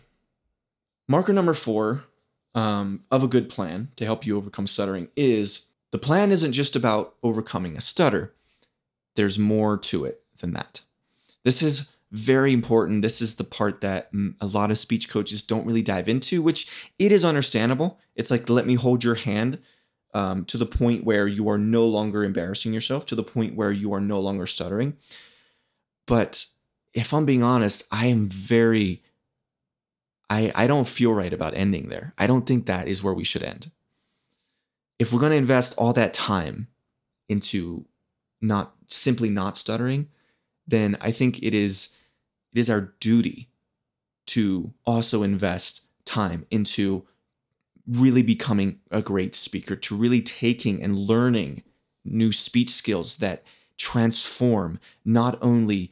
marker 1.08 1.34
number 1.34 1.54
four 1.54 2.06
um, 2.54 3.04
of 3.10 3.24
a 3.24 3.28
good 3.28 3.50
plan 3.50 3.90
to 3.96 4.06
help 4.06 4.26
you 4.26 4.38
overcome 4.38 4.68
stuttering 4.68 5.08
is 5.16 5.72
the 5.92 5.98
plan 5.98 6.32
isn't 6.32 6.54
just 6.54 6.76
about 6.76 7.16
overcoming 7.24 7.76
a 7.76 7.82
stutter, 7.82 8.34
there's 9.16 9.38
more 9.38 9.78
to 9.78 10.06
it 10.06 10.22
than 10.40 10.54
that. 10.54 10.82
This 11.44 11.62
is 11.62 11.96
very 12.12 12.52
important. 12.52 13.02
This 13.02 13.22
is 13.22 13.36
the 13.36 13.44
part 13.44 13.82
that 13.82 14.12
mm, 14.14 14.36
a 14.42 14.46
lot 14.46 14.70
of 14.70 14.78
speech 14.78 15.10
coaches 15.10 15.42
don't 15.42 15.66
really 15.66 15.82
dive 15.82 16.10
into, 16.10 16.42
which 16.42 16.90
it 17.00 17.12
is 17.12 17.24
understandable. 17.24 18.00
It's 18.16 18.30
like, 18.30 18.50
let 18.50 18.68
me 18.68 18.76
hold 18.76 19.04
your 19.04 19.16
hand 19.16 19.60
um, 20.14 20.44
to 20.46 20.58
the 20.58 20.66
point 20.66 21.06
where 21.06 21.28
you 21.28 21.50
are 21.50 21.58
no 21.58 21.86
longer 21.86 22.24
embarrassing 22.24 22.74
yourself, 22.74 23.06
to 23.08 23.16
the 23.16 23.24
point 23.24 23.56
where 23.56 23.72
you 23.72 23.94
are 23.94 24.02
no 24.02 24.20
longer 24.20 24.46
stuttering. 24.46 24.98
But 26.06 26.46
if 26.94 27.14
I'm 27.14 27.26
being 27.26 27.44
honest, 27.44 27.86
I 27.92 28.08
am 28.08 28.28
very, 28.28 29.02
I, 30.30 30.52
I 30.54 30.68
don't 30.68 30.88
feel 30.88 31.14
right 31.14 31.32
about 31.32 31.56
ending 31.56 31.88
there. 31.88 32.14
I 32.18 32.28
don't 32.28 32.46
think 32.46 32.66
that 32.66 32.90
is 32.90 33.02
where 33.02 33.14
we 33.14 33.24
should 33.24 33.44
end. 33.44 33.72
If 35.00 35.14
we're 35.14 35.22
going 35.22 35.32
to 35.32 35.38
invest 35.38 35.74
all 35.78 35.94
that 35.94 36.14
time 36.14 36.68
into 37.30 37.86
not 38.42 38.76
simply 38.88 39.30
not 39.30 39.56
stuttering, 39.56 40.10
then 40.68 40.98
I 41.00 41.12
think 41.12 41.42
it 41.42 41.54
is 41.54 41.98
it 42.54 42.60
is 42.60 42.70
our 42.70 42.94
duty 43.00 43.50
to 44.28 44.74
also 44.86 45.24
invest 45.24 45.88
time 46.06 46.46
into 46.52 47.06
really 47.88 48.22
becoming 48.22 48.80
a 48.90 49.02
great 49.02 49.36
speaker, 49.36 49.76
to 49.76 49.96
really 49.96 50.22
taking 50.22 50.82
and 50.82 50.98
learning 50.98 51.64
new 52.06 52.32
speech 52.32 52.70
skills 52.70 53.18
that 53.18 53.44
transform 53.78 54.80
not 55.04 55.38
only 55.42 55.92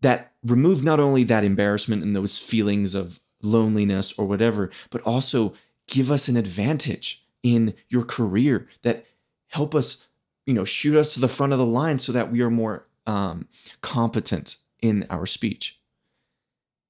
that 0.00 0.32
remove 0.44 0.84
not 0.84 1.00
only 1.00 1.24
that 1.24 1.44
embarrassment 1.44 2.02
and 2.02 2.14
those 2.14 2.38
feelings 2.38 2.94
of 2.94 3.18
loneliness 3.42 4.16
or 4.18 4.26
whatever, 4.26 4.70
but 4.90 5.02
also 5.02 5.54
give 5.86 6.10
us 6.10 6.28
an 6.28 6.36
advantage 6.36 7.24
in 7.42 7.74
your 7.88 8.04
career 8.04 8.68
that 8.82 9.06
help 9.48 9.74
us, 9.74 10.06
you 10.46 10.54
know, 10.54 10.64
shoot 10.64 10.96
us 10.96 11.14
to 11.14 11.20
the 11.20 11.28
front 11.28 11.52
of 11.52 11.58
the 11.58 11.66
line 11.66 11.98
so 11.98 12.12
that 12.12 12.30
we 12.30 12.40
are 12.40 12.50
more 12.50 12.86
um, 13.06 13.48
competent 13.80 14.56
in 14.80 15.06
our 15.10 15.26
speech. 15.26 15.80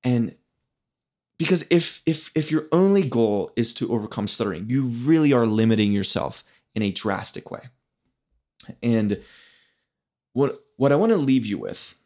And 0.05 0.35
because 1.39 1.67
if 1.71 2.03
if 2.05 2.31
if 2.35 2.51
your 2.51 2.67
only 2.73 3.09
goal 3.09 3.53
is 3.57 3.73
to 3.75 3.93
overcome 3.93 4.29
stuttering, 4.29 4.69
you 4.69 4.85
really 4.85 5.33
are 5.33 5.47
limiting 5.47 5.93
yourself 5.93 6.45
in 6.75 6.83
a 6.83 6.91
drastic 6.91 7.51
way. 7.51 7.69
And 8.83 9.23
what 10.33 10.57
what 10.77 10.93
I 10.93 10.97
want 10.97 11.11
to 11.13 11.17
leave 11.17 11.47
you 11.47 11.59
with, 11.59 11.97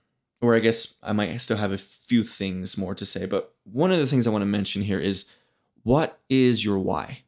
or 0.41 0.55
I 0.55 0.61
guess 0.61 0.97
I 1.03 1.13
might 1.13 1.37
still 1.39 1.57
have 1.57 1.73
a 1.73 1.79
few 1.79 2.23
things 2.23 2.77
more 2.79 2.95
to 2.95 3.07
say, 3.07 3.27
but 3.27 3.55
one 3.65 3.91
of 3.91 3.99
the 3.99 4.07
things 4.07 4.27
I 4.27 4.31
want 4.31 4.43
to 4.43 4.47
mention 4.47 4.83
here 4.83 5.01
is 5.01 5.31
what 5.83 6.21
is 6.29 6.65
your 6.65 6.79
why? 6.79 7.23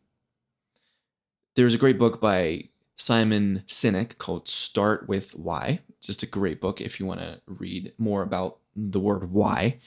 There's 1.57 1.75
a 1.75 1.79
great 1.79 1.99
book 1.99 2.21
by 2.21 2.69
Simon 2.97 3.65
Sinek 3.67 4.19
called 4.19 4.49
Start 4.49 5.09
with 5.09 5.33
Why. 5.33 5.81
Just 6.01 6.23
a 6.23 6.27
great 6.27 6.61
book 6.61 6.81
if 6.81 7.01
you 7.01 7.07
want 7.07 7.21
to 7.21 7.41
read 7.47 7.93
more 7.99 8.23
about 8.23 8.59
the 8.77 9.01
word 9.01 9.31
why. 9.31 9.79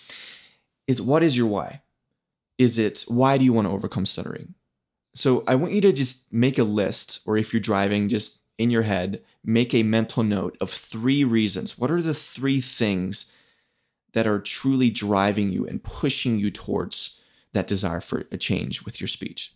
Is 0.87 1.01
what 1.01 1.23
is 1.23 1.37
your 1.37 1.47
why? 1.47 1.81
Is 2.57 2.79
it 2.79 3.05
why 3.07 3.37
do 3.37 3.45
you 3.45 3.53
want 3.53 3.67
to 3.67 3.73
overcome 3.73 4.05
stuttering? 4.05 4.55
So 5.13 5.43
I 5.47 5.55
want 5.55 5.73
you 5.73 5.81
to 5.81 5.93
just 5.93 6.31
make 6.31 6.57
a 6.57 6.63
list, 6.63 7.21
or 7.25 7.37
if 7.37 7.53
you're 7.53 7.59
driving, 7.59 8.07
just 8.07 8.43
in 8.57 8.69
your 8.69 8.83
head, 8.83 9.23
make 9.43 9.73
a 9.73 9.83
mental 9.83 10.23
note 10.23 10.57
of 10.59 10.69
three 10.69 11.23
reasons. 11.23 11.77
What 11.77 11.91
are 11.91 12.01
the 12.01 12.13
three 12.13 12.61
things 12.61 13.31
that 14.13 14.27
are 14.27 14.39
truly 14.39 14.89
driving 14.89 15.51
you 15.51 15.65
and 15.65 15.83
pushing 15.83 16.39
you 16.39 16.51
towards 16.51 17.19
that 17.53 17.67
desire 17.67 18.01
for 18.01 18.25
a 18.31 18.37
change 18.37 18.83
with 18.83 18.99
your 18.99 19.07
speech? 19.07 19.53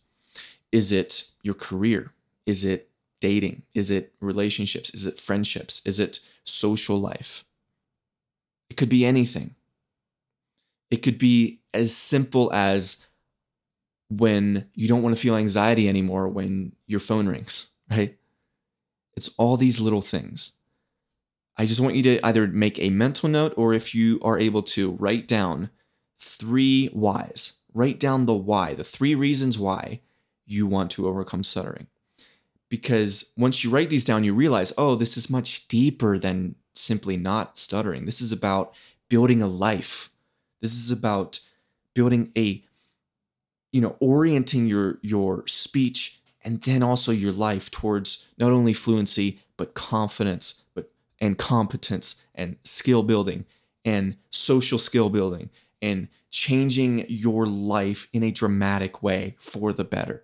Is 0.72 0.92
it 0.92 1.28
your 1.44 1.56
career? 1.56 2.14
Is 2.46 2.66
it 2.66 2.91
dating? 3.22 3.64
Is 3.74 3.90
it 3.90 4.14
relationships? 4.20 4.90
Is 4.90 5.06
it 5.06 5.18
friendships? 5.18 5.82
Is 5.86 6.00
it 6.00 6.20
social 6.44 6.98
life? 6.98 7.46
It 8.70 8.76
could 8.76 8.90
be 8.90 9.06
anything. 9.06 9.56
It 10.90 10.98
could 10.98 11.18
be 11.18 11.62
as 11.74 11.96
simple 11.96 12.52
as 12.52 13.08
when 14.10 14.70
you 14.76 14.90
don't 14.90 15.04
want 15.04 15.16
to 15.16 15.22
feel 15.22 15.38
anxiety 15.38 15.88
anymore 15.88 16.28
when 16.28 16.74
your 16.86 17.00
phone 17.00 17.28
rings, 17.28 17.72
right? 17.90 18.18
It's 19.16 19.30
all 19.38 19.56
these 19.56 19.80
little 19.80 20.02
things. 20.02 20.54
I 21.58 21.66
just 21.66 21.80
want 21.80 21.96
you 21.96 22.04
to 22.04 22.26
either 22.26 22.48
make 22.48 22.80
a 22.80 22.90
mental 22.90 23.30
note 23.30 23.54
or 23.56 23.74
if 23.74 23.96
you 23.96 24.20
are 24.22 24.40
able 24.40 24.64
to 24.64 24.92
write 24.92 25.28
down 25.28 25.70
three 26.18 26.88
whys. 26.88 27.60
Write 27.74 28.00
down 28.00 28.26
the 28.26 28.34
why, 28.34 28.74
the 28.74 28.84
three 28.84 29.16
reasons 29.16 29.58
why 29.58 30.02
you 30.46 30.68
want 30.68 30.92
to 30.92 31.08
overcome 31.08 31.44
stuttering 31.44 31.88
because 32.72 33.34
once 33.36 33.66
you 33.66 33.70
write 33.70 33.90
these 33.90 34.06
down, 34.06 34.24
you 34.24 34.34
realize, 34.34 34.72
oh, 34.78 34.96
this 34.96 35.18
is 35.18 35.30
much 35.30 35.68
deeper 35.68 36.18
than 36.18 36.56
simply 36.74 37.18
not 37.18 37.58
stuttering. 37.58 38.06
This 38.06 38.22
is 38.22 38.32
about 38.32 38.74
building 39.10 39.44
a 39.44 39.48
life. 39.48 40.10
This 40.62 40.74
is 40.74 40.90
about 40.90 41.42
building 41.94 42.32
a, 42.38 42.64
you 43.74 43.82
know, 43.82 43.98
orienting 44.00 44.68
your 44.68 45.00
your 45.02 45.46
speech 45.48 46.22
and 46.46 46.62
then 46.62 46.82
also 46.82 47.12
your 47.12 47.34
life 47.34 47.70
towards 47.70 48.30
not 48.38 48.52
only 48.52 48.74
fluency 48.74 49.42
but 49.58 49.74
confidence, 49.74 50.64
but 50.74 50.92
and 51.20 51.38
competence 51.38 52.24
and 52.34 52.56
skill 52.64 53.04
building 53.04 53.46
and 53.84 54.16
social 54.30 54.80
skill 54.80 55.10
building 55.10 55.50
and 55.82 56.08
changing 56.30 57.06
your 57.10 57.46
life 57.46 58.08
in 58.14 58.24
a 58.24 58.32
dramatic 58.32 59.04
way 59.04 59.36
for 59.40 59.74
the 59.74 59.84
better. 59.84 60.24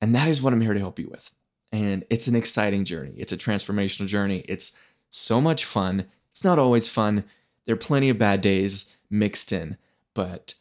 And 0.00 0.14
that 0.14 0.28
is 0.28 0.40
what 0.40 0.52
I'm 0.52 0.60
here 0.60 0.74
to 0.74 0.78
help 0.78 1.00
you 1.00 1.08
with. 1.08 1.32
And 1.72 2.04
it's 2.10 2.26
an 2.26 2.36
exciting 2.36 2.84
journey. 2.84 3.14
It's 3.16 3.32
a 3.32 3.36
transformational 3.36 4.06
journey. 4.06 4.44
It's 4.48 4.78
so 5.10 5.40
much 5.40 5.64
fun. 5.64 6.06
It's 6.30 6.44
not 6.44 6.58
always 6.58 6.88
fun. 6.88 7.24
There 7.64 7.74
are 7.74 7.78
plenty 7.78 8.08
of 8.08 8.18
bad 8.18 8.40
days 8.40 8.96
mixed 9.10 9.52
in, 9.52 9.76
but 10.14 10.54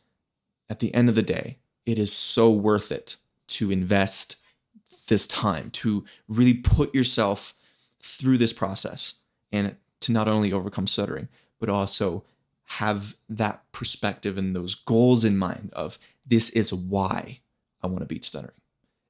at 0.69 0.79
the 0.79 0.93
end 0.93 1.09
of 1.09 1.15
the 1.15 1.21
day, 1.21 1.59
it 1.85 1.99
is 1.99 2.11
so 2.11 2.49
worth 2.49 2.91
it 2.91 3.17
to 3.47 3.71
invest 3.71 4.41
this 5.07 5.27
time, 5.27 5.69
to 5.69 6.03
really 6.27 6.55
put 6.55 6.93
yourself 6.95 7.53
through 8.01 8.37
this 8.37 8.53
process 8.53 9.15
and 9.51 9.75
to 10.01 10.11
not 10.11 10.27
only 10.27 10.51
overcome 10.51 10.87
stuttering, 10.87 11.27
but 11.59 11.69
also 11.69 12.23
have 12.65 13.15
that 13.29 13.63
perspective 13.71 14.37
and 14.37 14.55
those 14.55 14.73
goals 14.73 15.23
in 15.23 15.37
mind 15.37 15.69
of 15.73 15.99
this 16.25 16.49
is 16.51 16.73
why 16.73 17.39
I 17.81 17.87
want 17.87 17.99
to 17.99 18.05
beat 18.05 18.25
stuttering. 18.25 18.53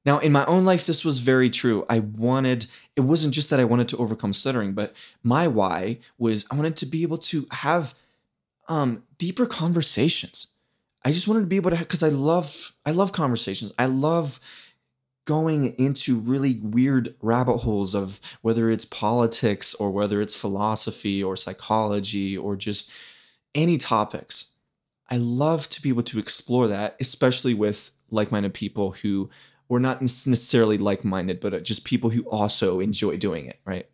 Now, 0.06 0.20
in 0.20 0.30
my 0.30 0.44
own 0.46 0.64
life, 0.64 0.86
this 0.86 1.04
was 1.04 1.18
very 1.18 1.50
true. 1.50 1.84
I 1.88 1.98
wanted, 1.98 2.66
it 2.94 3.00
wasn't 3.00 3.34
just 3.34 3.50
that 3.50 3.58
I 3.58 3.64
wanted 3.64 3.88
to 3.88 3.96
overcome 3.96 4.32
stuttering, 4.32 4.72
but 4.72 4.94
my 5.24 5.48
why 5.48 5.98
was 6.16 6.46
I 6.48 6.54
wanted 6.54 6.76
to 6.76 6.86
be 6.86 7.02
able 7.02 7.18
to 7.18 7.46
have 7.50 7.94
um, 8.68 9.02
deeper 9.18 9.46
conversations. 9.46 10.46
I 11.04 11.10
just 11.10 11.26
wanted 11.26 11.40
to 11.40 11.46
be 11.46 11.56
able 11.56 11.70
to 11.70 11.76
because 11.76 12.02
I 12.02 12.08
love 12.08 12.72
I 12.84 12.92
love 12.92 13.12
conversations. 13.12 13.72
I 13.78 13.86
love 13.86 14.40
going 15.24 15.74
into 15.76 16.16
really 16.16 16.54
weird 16.62 17.14
rabbit 17.20 17.58
holes 17.58 17.94
of 17.94 18.20
whether 18.42 18.70
it's 18.70 18.84
politics 18.84 19.74
or 19.74 19.90
whether 19.90 20.20
it's 20.20 20.36
philosophy 20.36 21.22
or 21.22 21.36
psychology 21.36 22.36
or 22.36 22.56
just 22.56 22.90
any 23.54 23.76
topics. 23.76 24.52
I 25.10 25.16
love 25.16 25.68
to 25.70 25.82
be 25.82 25.88
able 25.88 26.04
to 26.04 26.18
explore 26.18 26.68
that, 26.68 26.96
especially 27.00 27.54
with 27.54 27.90
like 28.10 28.30
minded 28.30 28.54
people 28.54 28.92
who 28.92 29.30
were 29.68 29.80
not 29.80 30.00
necessarily 30.00 30.78
like 30.78 31.04
minded, 31.04 31.40
but 31.40 31.54
uh, 31.54 31.60
just 31.60 31.84
people 31.84 32.10
who 32.10 32.22
also 32.22 32.80
enjoy 32.80 33.16
doing 33.16 33.46
it, 33.46 33.58
right? 33.64 33.88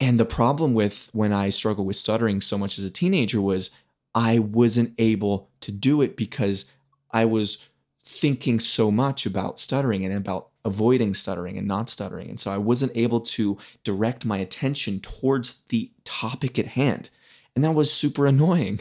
And 0.00 0.18
the 0.18 0.24
problem 0.24 0.72
with 0.72 1.10
when 1.12 1.32
I 1.32 1.50
struggled 1.50 1.86
with 1.86 1.96
stuttering 1.96 2.40
so 2.40 2.56
much 2.56 2.78
as 2.78 2.84
a 2.84 2.90
teenager 2.90 3.40
was 3.40 3.70
I 4.14 4.38
wasn't 4.38 4.94
able 4.98 5.50
to 5.60 5.70
do 5.70 6.00
it 6.00 6.16
because 6.16 6.70
I 7.10 7.24
was 7.26 7.68
thinking 8.02 8.58
so 8.58 8.90
much 8.90 9.26
about 9.26 9.58
stuttering 9.58 10.04
and 10.04 10.14
about 10.14 10.48
avoiding 10.64 11.14
stuttering 11.14 11.58
and 11.58 11.68
not 11.68 11.88
stuttering. 11.88 12.28
And 12.28 12.40
so 12.40 12.50
I 12.50 12.58
wasn't 12.58 12.92
able 12.94 13.20
to 13.20 13.58
direct 13.84 14.24
my 14.24 14.38
attention 14.38 15.00
towards 15.00 15.62
the 15.68 15.90
topic 16.04 16.58
at 16.58 16.68
hand. 16.68 17.10
And 17.54 17.64
that 17.64 17.72
was 17.72 17.92
super 17.92 18.26
annoying, 18.26 18.80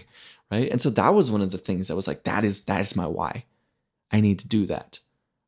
right? 0.51 0.69
And 0.69 0.81
so 0.81 0.89
that 0.91 1.13
was 1.13 1.31
one 1.31 1.41
of 1.41 1.51
the 1.51 1.57
things 1.57 1.87
that 1.87 1.95
was 1.95 2.07
like 2.07 2.23
that 2.23 2.43
is 2.43 2.65
that 2.65 2.81
is 2.81 2.95
my 2.95 3.07
why. 3.07 3.45
I 4.11 4.21
need 4.21 4.39
to 4.39 4.47
do 4.47 4.65
that. 4.65 4.99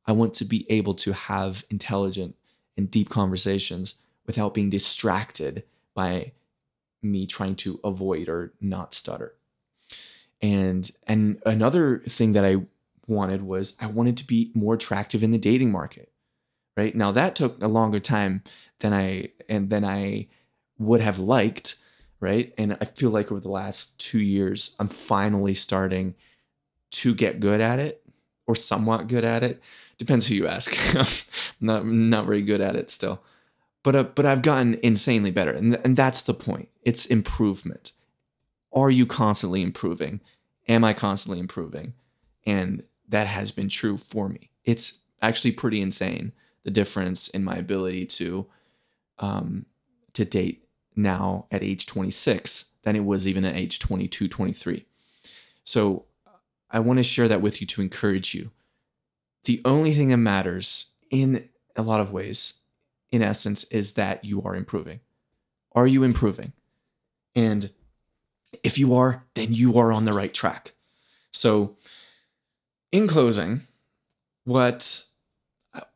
I 0.05 0.11
want 0.11 0.33
to 0.35 0.45
be 0.45 0.65
able 0.69 0.93
to 0.95 1.13
have 1.13 1.63
intelligent 1.69 2.35
and 2.77 2.89
deep 2.89 3.09
conversations 3.09 3.95
without 4.25 4.53
being 4.53 4.69
distracted 4.69 5.63
by 5.93 6.31
me 7.01 7.25
trying 7.25 7.55
to 7.55 7.79
avoid 7.83 8.29
or 8.29 8.53
not 8.61 8.93
stutter. 8.93 9.35
And 10.41 10.89
and 11.05 11.41
another 11.45 11.99
thing 11.99 12.33
that 12.33 12.45
I 12.45 12.57
wanted 13.07 13.43
was 13.43 13.77
I 13.81 13.87
wanted 13.87 14.17
to 14.17 14.27
be 14.27 14.51
more 14.53 14.75
attractive 14.75 15.23
in 15.23 15.31
the 15.31 15.37
dating 15.37 15.71
market. 15.71 16.11
Right? 16.77 16.95
Now 16.95 17.11
that 17.11 17.35
took 17.35 17.61
a 17.61 17.67
longer 17.67 17.99
time 17.99 18.43
than 18.79 18.93
I 18.93 19.29
and 19.49 19.69
than 19.69 19.83
I 19.83 20.27
would 20.79 21.01
have 21.01 21.19
liked, 21.19 21.75
right? 22.19 22.53
And 22.57 22.77
I 22.79 22.85
feel 22.85 23.09
like 23.09 23.31
over 23.31 23.41
the 23.41 23.49
last 23.49 23.99
2 23.99 24.19
years 24.19 24.75
I'm 24.79 24.87
finally 24.87 25.53
starting 25.53 26.15
to 26.91 27.13
get 27.13 27.39
good 27.39 27.61
at 27.61 27.79
it 27.79 28.03
or 28.47 28.55
somewhat 28.55 29.07
good 29.07 29.23
at 29.23 29.43
it. 29.43 29.61
Depends 29.97 30.27
who 30.27 30.35
you 30.35 30.47
ask. 30.47 30.75
I'm 30.95 31.05
not 31.59 31.85
not 31.85 32.25
very 32.25 32.41
good 32.41 32.61
at 32.61 32.75
it 32.75 32.89
still. 32.89 33.21
But 33.83 33.95
uh, 33.95 34.03
but 34.03 34.25
I've 34.25 34.41
gotten 34.41 34.79
insanely 34.83 35.31
better 35.31 35.51
and 35.51 35.75
and 35.83 35.95
that's 35.95 36.21
the 36.21 36.33
point. 36.33 36.69
It's 36.83 37.05
improvement. 37.05 37.93
Are 38.73 38.89
you 38.89 39.05
constantly 39.05 39.61
improving? 39.61 40.21
Am 40.67 40.83
I 40.83 40.93
constantly 40.93 41.39
improving? 41.39 41.93
And 42.45 42.83
that 43.07 43.27
has 43.27 43.51
been 43.51 43.69
true 43.69 43.97
for 43.97 44.29
me. 44.29 44.51
It's 44.63 45.01
actually 45.21 45.51
pretty 45.51 45.81
insane 45.81 46.31
the 46.63 46.71
difference 46.71 47.27
in 47.27 47.43
my 47.43 47.55
ability 47.55 48.05
to 48.05 48.47
um, 49.19 49.65
to 50.13 50.25
date 50.25 50.65
now 50.95 51.45
at 51.51 51.63
age 51.63 51.85
26 51.85 52.71
than 52.83 52.95
it 52.95 53.05
was 53.05 53.27
even 53.27 53.45
at 53.45 53.55
age 53.55 53.79
22, 53.79 54.27
23. 54.27 54.85
So 55.63 56.05
I 56.71 56.79
want 56.79 56.97
to 56.97 57.03
share 57.03 57.27
that 57.27 57.41
with 57.41 57.61
you 57.61 57.67
to 57.67 57.81
encourage 57.81 58.33
you. 58.33 58.51
The 59.43 59.61
only 59.65 59.93
thing 59.93 60.09
that 60.09 60.17
matters 60.17 60.91
in 61.09 61.45
a 61.75 61.81
lot 61.81 61.99
of 61.99 62.11
ways, 62.11 62.61
in 63.11 63.21
essence, 63.21 63.63
is 63.65 63.93
that 63.93 64.23
you 64.23 64.41
are 64.43 64.55
improving. 64.55 65.01
Are 65.73 65.87
you 65.87 66.03
improving? 66.03 66.53
And 67.35 67.71
if 68.63 68.77
you 68.77 68.93
are, 68.93 69.25
then 69.35 69.53
you 69.53 69.77
are 69.77 69.91
on 69.91 70.05
the 70.05 70.13
right 70.13 70.33
track. 70.33 70.73
So 71.31 71.77
in 72.91 73.07
closing, 73.07 73.61
what 74.43 75.05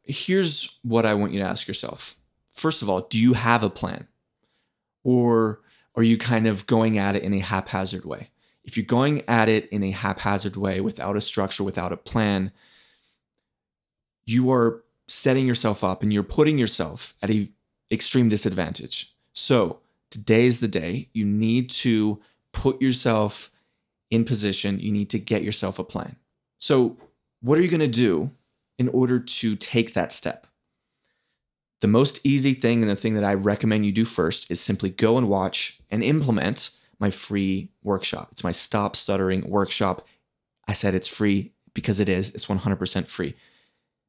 here's 0.04 0.78
what 0.84 1.06
I 1.06 1.14
want 1.14 1.34
you 1.34 1.40
to 1.40 1.46
ask 1.46 1.68
yourself. 1.68 2.16
First 2.52 2.82
of 2.82 2.90
all, 2.90 3.02
do 3.02 3.20
you 3.20 3.34
have 3.34 3.64
a 3.64 3.70
plan? 3.70 4.08
Or 5.04 5.62
are 5.96 6.04
you 6.04 6.18
kind 6.18 6.48
of 6.48 6.66
going 6.66 6.98
at 6.98 7.16
it 7.16 7.24
in 7.24 7.34
a 7.34 7.40
haphazard 7.40 8.06
way? 8.06 8.30
If 8.66 8.78
you're 8.78 8.86
going 8.86 9.22
at 9.28 9.48
it 9.48 9.70
in 9.70 9.84
a 9.84 9.92
haphazard 9.92 10.58
way 10.58 10.82
without 10.82 11.16
a 11.16 11.22
structure, 11.22 11.64
without 11.64 11.94
a 11.94 11.98
plan, 11.98 12.52
you 14.26 14.52
are 14.52 14.84
setting 15.08 15.46
yourself 15.46 15.84
up 15.84 16.02
and 16.02 16.12
you're 16.12 16.24
putting 16.24 16.58
yourself 16.58 17.14
at 17.22 17.30
an 17.30 17.54
extreme 17.92 18.28
disadvantage. 18.28 19.14
So, 19.34 19.80
today 20.10 20.46
is 20.46 20.60
the 20.60 20.68
day 20.68 21.10
you 21.14 21.26
need 21.26 21.70
to 21.70 22.22
put 22.52 22.82
yourself 22.82 23.52
in 24.10 24.26
position, 24.26 24.80
you 24.80 24.92
need 24.92 25.10
to 25.10 25.20
get 25.20 25.44
yourself 25.44 25.78
a 25.78 25.84
plan. 25.84 26.16
So, 26.60 26.98
what 27.42 27.60
are 27.60 27.62
you 27.62 27.70
going 27.70 27.80
to 27.80 27.88
do 27.88 28.32
in 28.80 28.88
order 28.90 29.20
to 29.20 29.56
take 29.56 29.94
that 29.94 30.12
step? 30.12 30.48
The 31.82 31.88
most 31.88 32.26
easy 32.26 32.54
thing 32.54 32.82
and 32.82 32.90
the 32.90 32.96
thing 32.96 33.14
that 33.16 33.24
I 33.24 33.34
recommend 33.34 33.86
you 33.86 33.92
do 33.92 34.06
first 34.06 34.50
is 34.50 34.60
simply 34.60 34.90
go 34.90 35.18
and 35.18 35.30
watch 35.30 35.80
and 35.92 36.04
implement 36.04 36.72
my 37.00 37.10
free 37.10 37.72
workshop. 37.84 38.30
It's 38.32 38.44
my 38.44 38.52
Stop 38.52 38.96
Stuttering 38.96 39.50
workshop. 39.50 40.08
I 40.68 40.74
said 40.74 40.96
it's 40.96 41.08
free 41.08 41.54
because 41.74 42.00
it 42.00 42.10
is. 42.10 42.34
It's 42.34 42.46
100% 42.46 43.08
free. 43.08 43.36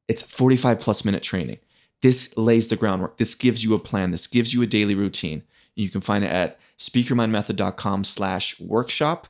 It's 0.07 0.21
45 0.21 0.79
plus 0.79 1.05
minute 1.05 1.23
training. 1.23 1.59
This 2.01 2.35
lays 2.37 2.67
the 2.67 2.75
groundwork. 2.75 3.17
This 3.17 3.35
gives 3.35 3.63
you 3.63 3.73
a 3.73 3.79
plan. 3.79 4.11
This 4.11 4.27
gives 4.27 4.53
you 4.53 4.61
a 4.61 4.67
daily 4.67 4.95
routine. 4.95 5.43
You 5.75 5.89
can 5.89 6.01
find 6.01 6.23
it 6.23 6.31
at 6.31 6.59
speakyourmindmethod.com 6.77 8.03
slash 8.03 8.59
workshop. 8.59 9.27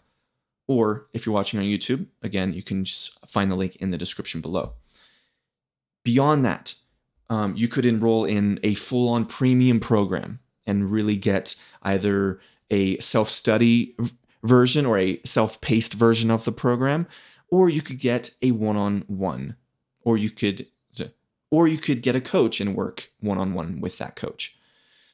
Or 0.68 1.08
if 1.14 1.26
you're 1.26 1.36
watching 1.36 1.60
on 1.60 1.66
YouTube, 1.66 2.08
again, 2.22 2.54
you 2.54 2.62
can 2.62 2.84
just 2.84 3.26
find 3.28 3.50
the 3.50 3.56
link 3.56 3.78
in 3.78 3.92
the 3.92 3.98
description 3.98 4.42
below. 4.42 4.74
Beyond 6.04 6.46
that, 6.46 6.76
um, 7.30 7.56
you 7.56 7.68
could 7.68 7.86
enroll 7.86 8.26
in 8.26 8.60
a 8.64 8.74
full 8.74 9.10
on 9.10 9.26
premium 9.26 9.80
program 9.80 10.40
and 10.66 10.92
really 10.92 11.16
get 11.16 11.56
either 11.84 12.40
a 12.70 12.98
self 13.00 13.30
study 13.30 13.96
version 14.44 14.86
or 14.86 14.98
a 14.98 15.22
self 15.24 15.62
paced 15.62 15.94
version 15.94 16.32
of 16.32 16.46
the 16.46 16.52
program, 16.52 17.08
or 17.50 17.70
you 17.70 17.82
could 17.82 18.00
get 18.00 18.32
a 18.42 18.52
one 18.52 18.78
on 18.78 19.04
one, 19.08 19.56
or 20.02 20.18
you 20.18 20.30
could 20.30 20.68
or 21.50 21.68
you 21.68 21.78
could 21.78 22.02
get 22.02 22.16
a 22.16 22.22
coach 22.22 22.60
and 22.60 22.76
work 22.76 23.12
one 23.20 23.38
on 23.38 23.54
one 23.54 23.80
with 23.80 23.98
that 23.98 24.16
coach. 24.16 24.58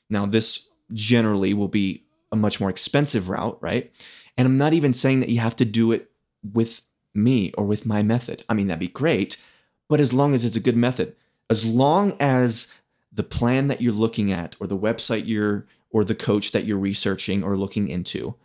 Now, 0.09 0.25
this 0.25 0.69
generally 0.91 1.53
will 1.53 1.67
be 1.67 2.05
a 2.31 2.35
much 2.35 2.59
more 2.59 2.69
expensive 2.69 3.29
route, 3.29 3.57
right? 3.61 3.91
And 4.37 4.47
I'm 4.47 4.57
not 4.57 4.73
even 4.73 4.93
saying 4.93 5.19
that 5.19 5.29
you 5.29 5.39
have 5.39 5.55
to 5.57 5.65
do 5.65 5.91
it 5.91 6.09
with 6.43 6.81
me 7.13 7.51
or 7.57 7.65
with 7.65 7.85
my 7.85 8.01
method. 8.01 8.43
I 8.49 8.53
mean, 8.53 8.67
that'd 8.67 8.79
be 8.79 8.87
great, 8.87 9.41
but 9.87 9.99
as 9.99 10.13
long 10.13 10.33
as 10.33 10.43
it's 10.43 10.55
a 10.55 10.61
good 10.61 10.75
method, 10.75 11.15
as 11.49 11.65
long 11.65 12.13
as 12.19 12.73
the 13.11 13.23
plan 13.23 13.67
that 13.67 13.81
you're 13.81 13.93
looking 13.93 14.31
at 14.31 14.55
or 14.59 14.65
the 14.65 14.77
website 14.77 15.27
you're 15.27 15.67
or 15.93 16.03
the 16.03 16.15
coach 16.15 16.51
that 16.51 16.65
you're 16.65 16.77
researching 16.77 17.41
or 17.41 17.55
looking 17.55 17.87
into, 17.87 18.35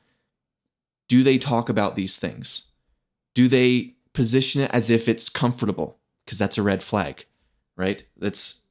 do 1.08 1.24
they 1.24 1.38
talk 1.38 1.68
about 1.68 1.96
these 1.96 2.16
things? 2.16 2.70
Do 3.34 3.48
they 3.48 3.94
position 4.12 4.62
it 4.62 4.70
as 4.70 4.90
if 4.90 5.08
it's 5.08 5.28
comfortable? 5.28 5.98
Because 6.24 6.38
that's 6.38 6.58
a 6.58 6.62
red 6.62 6.82
flag, 6.82 7.24
right? 7.76 8.04
Let's 8.16 8.62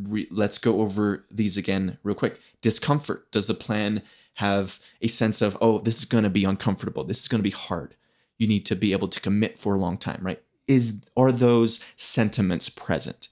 re- 0.00 0.28
let's 0.30 0.58
go 0.58 0.80
over 0.80 1.24
these 1.30 1.56
again 1.56 1.98
real 2.04 2.14
quick. 2.14 2.38
Discomfort. 2.60 3.32
Does 3.32 3.46
the 3.46 3.54
plan 3.54 4.02
have 4.38 4.78
a 5.02 5.08
sense 5.08 5.42
of, 5.42 5.58
oh, 5.60 5.80
this 5.80 5.98
is 5.98 6.04
going 6.04 6.22
to 6.22 6.30
be 6.30 6.44
uncomfortable. 6.44 7.02
This 7.02 7.20
is 7.20 7.26
going 7.26 7.40
to 7.40 7.42
be 7.42 7.50
hard. 7.50 7.96
You 8.38 8.46
need 8.46 8.64
to 8.66 8.76
be 8.76 8.92
able 8.92 9.08
to 9.08 9.20
commit 9.20 9.58
for 9.58 9.74
a 9.74 9.78
long 9.78 9.98
time, 9.98 10.20
right? 10.22 10.40
Is 10.68 11.02
are 11.16 11.32
those 11.32 11.84
sentiments 11.96 12.68
present? 12.68 13.30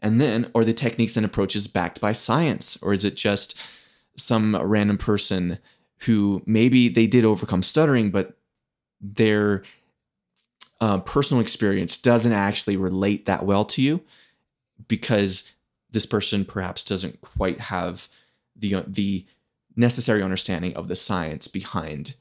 And 0.00 0.20
then 0.20 0.50
are 0.54 0.64
the 0.64 0.72
techniques 0.72 1.18
and 1.18 1.26
approaches 1.26 1.66
backed 1.66 2.00
by 2.00 2.12
science 2.12 2.78
or 2.82 2.94
is 2.94 3.04
it 3.04 3.14
just 3.14 3.60
some 4.18 4.56
random 4.56 4.98
person 4.98 5.58
who 6.02 6.42
maybe 6.46 6.88
they 6.88 7.06
did 7.06 7.24
overcome 7.24 7.62
stuttering 7.62 8.10
but 8.10 8.36
their 9.00 9.62
uh, 10.80 10.98
personal 11.00 11.40
experience 11.40 12.00
doesn't 12.00 12.32
actually 12.32 12.76
relate 12.76 13.26
that 13.26 13.44
well 13.44 13.64
to 13.64 13.82
you 13.82 14.02
because 14.86 15.52
this 15.90 16.06
person 16.06 16.44
perhaps 16.44 16.84
doesn't 16.84 17.20
quite 17.20 17.60
have 17.60 18.08
the 18.54 18.84
the 18.86 19.26
necessary 19.76 20.22
understanding 20.22 20.74
of 20.74 20.88
the 20.88 20.96
science 20.96 21.46
behind 21.46 22.14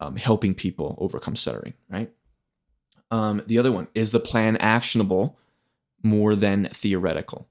um, 0.00 0.16
helping 0.16 0.54
people 0.54 0.96
overcome 0.98 1.36
stuttering, 1.36 1.74
right? 1.88 2.10
Um, 3.10 3.42
the 3.46 3.58
other 3.58 3.70
one 3.70 3.88
is 3.94 4.10
the 4.10 4.18
plan 4.18 4.56
actionable 4.56 5.38
more 6.02 6.34
than 6.34 6.64
theoretical, 6.64 7.48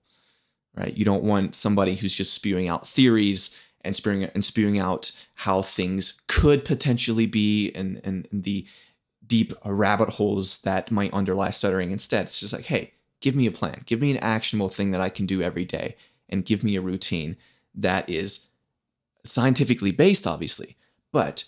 right? 0.76 0.96
You 0.96 1.06
don't 1.06 1.24
want 1.24 1.56
somebody 1.56 1.96
who's 1.96 2.16
just 2.16 2.34
spewing 2.34 2.68
out 2.68 2.88
theories 2.88 3.60
and 3.82 3.96
spewing 3.96 4.24
and 4.24 4.44
spewing 4.44 4.80
out 4.80 5.12
how 5.36 5.62
things 5.62 6.22
could 6.28 6.66
potentially 6.66 7.26
be 7.26 7.72
and, 7.74 8.00
and, 8.04 8.28
and 8.32 8.44
the 8.44 8.66
deep 9.26 9.54
rabbit 9.66 10.10
holes 10.10 10.62
that 10.62 10.92
might 10.92 11.14
underlie 11.14 11.50
stuttering. 11.50 11.92
Instead, 11.92 12.26
it's 12.26 12.40
just 12.40 12.54
like, 12.54 12.66
hey, 12.66 12.94
give 13.22 13.36
me 13.36 13.48
a 13.48 13.52
plan, 13.52 13.82
give 13.86 14.02
me 14.02 14.12
an 14.12 14.18
actionable 14.18 14.70
thing 14.70 14.92
that 14.92 15.02
I 15.02 15.10
can 15.10 15.26
do 15.26 15.42
every 15.42 15.66
day, 15.66 15.96
and 16.30 16.46
give 16.46 16.64
me 16.64 16.76
a 16.76 16.82
routine 16.82 17.38
that 17.74 18.10
is 18.10 18.48
scientifically 19.24 19.92
based, 19.92 20.28
obviously, 20.28 20.76
but 21.12 21.46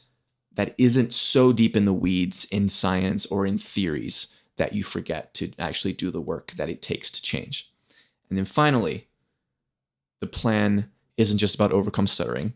that 0.54 0.76
isn't 0.78 1.12
so 1.12 1.52
deep 1.52 1.76
in 1.76 1.86
the 1.86 1.94
weeds 1.94 2.46
in 2.46 2.70
science 2.70 3.26
or 3.26 3.46
in 3.46 3.58
theories 3.58 4.36
that 4.58 4.74
you 4.74 4.84
forget 4.84 5.34
to 5.34 5.52
actually 5.58 5.94
do 5.94 6.12
the 6.12 6.22
work 6.22 6.52
that 6.58 6.70
it 6.70 6.82
takes 6.82 7.10
to 7.10 7.22
change. 7.22 7.72
And 8.30 8.38
then 8.38 8.46
finally, 8.46 9.08
the 10.24 10.28
plan 10.28 10.90
isn't 11.18 11.38
just 11.38 11.54
about 11.54 11.74
overcome 11.74 12.08
stuttering. 12.08 12.54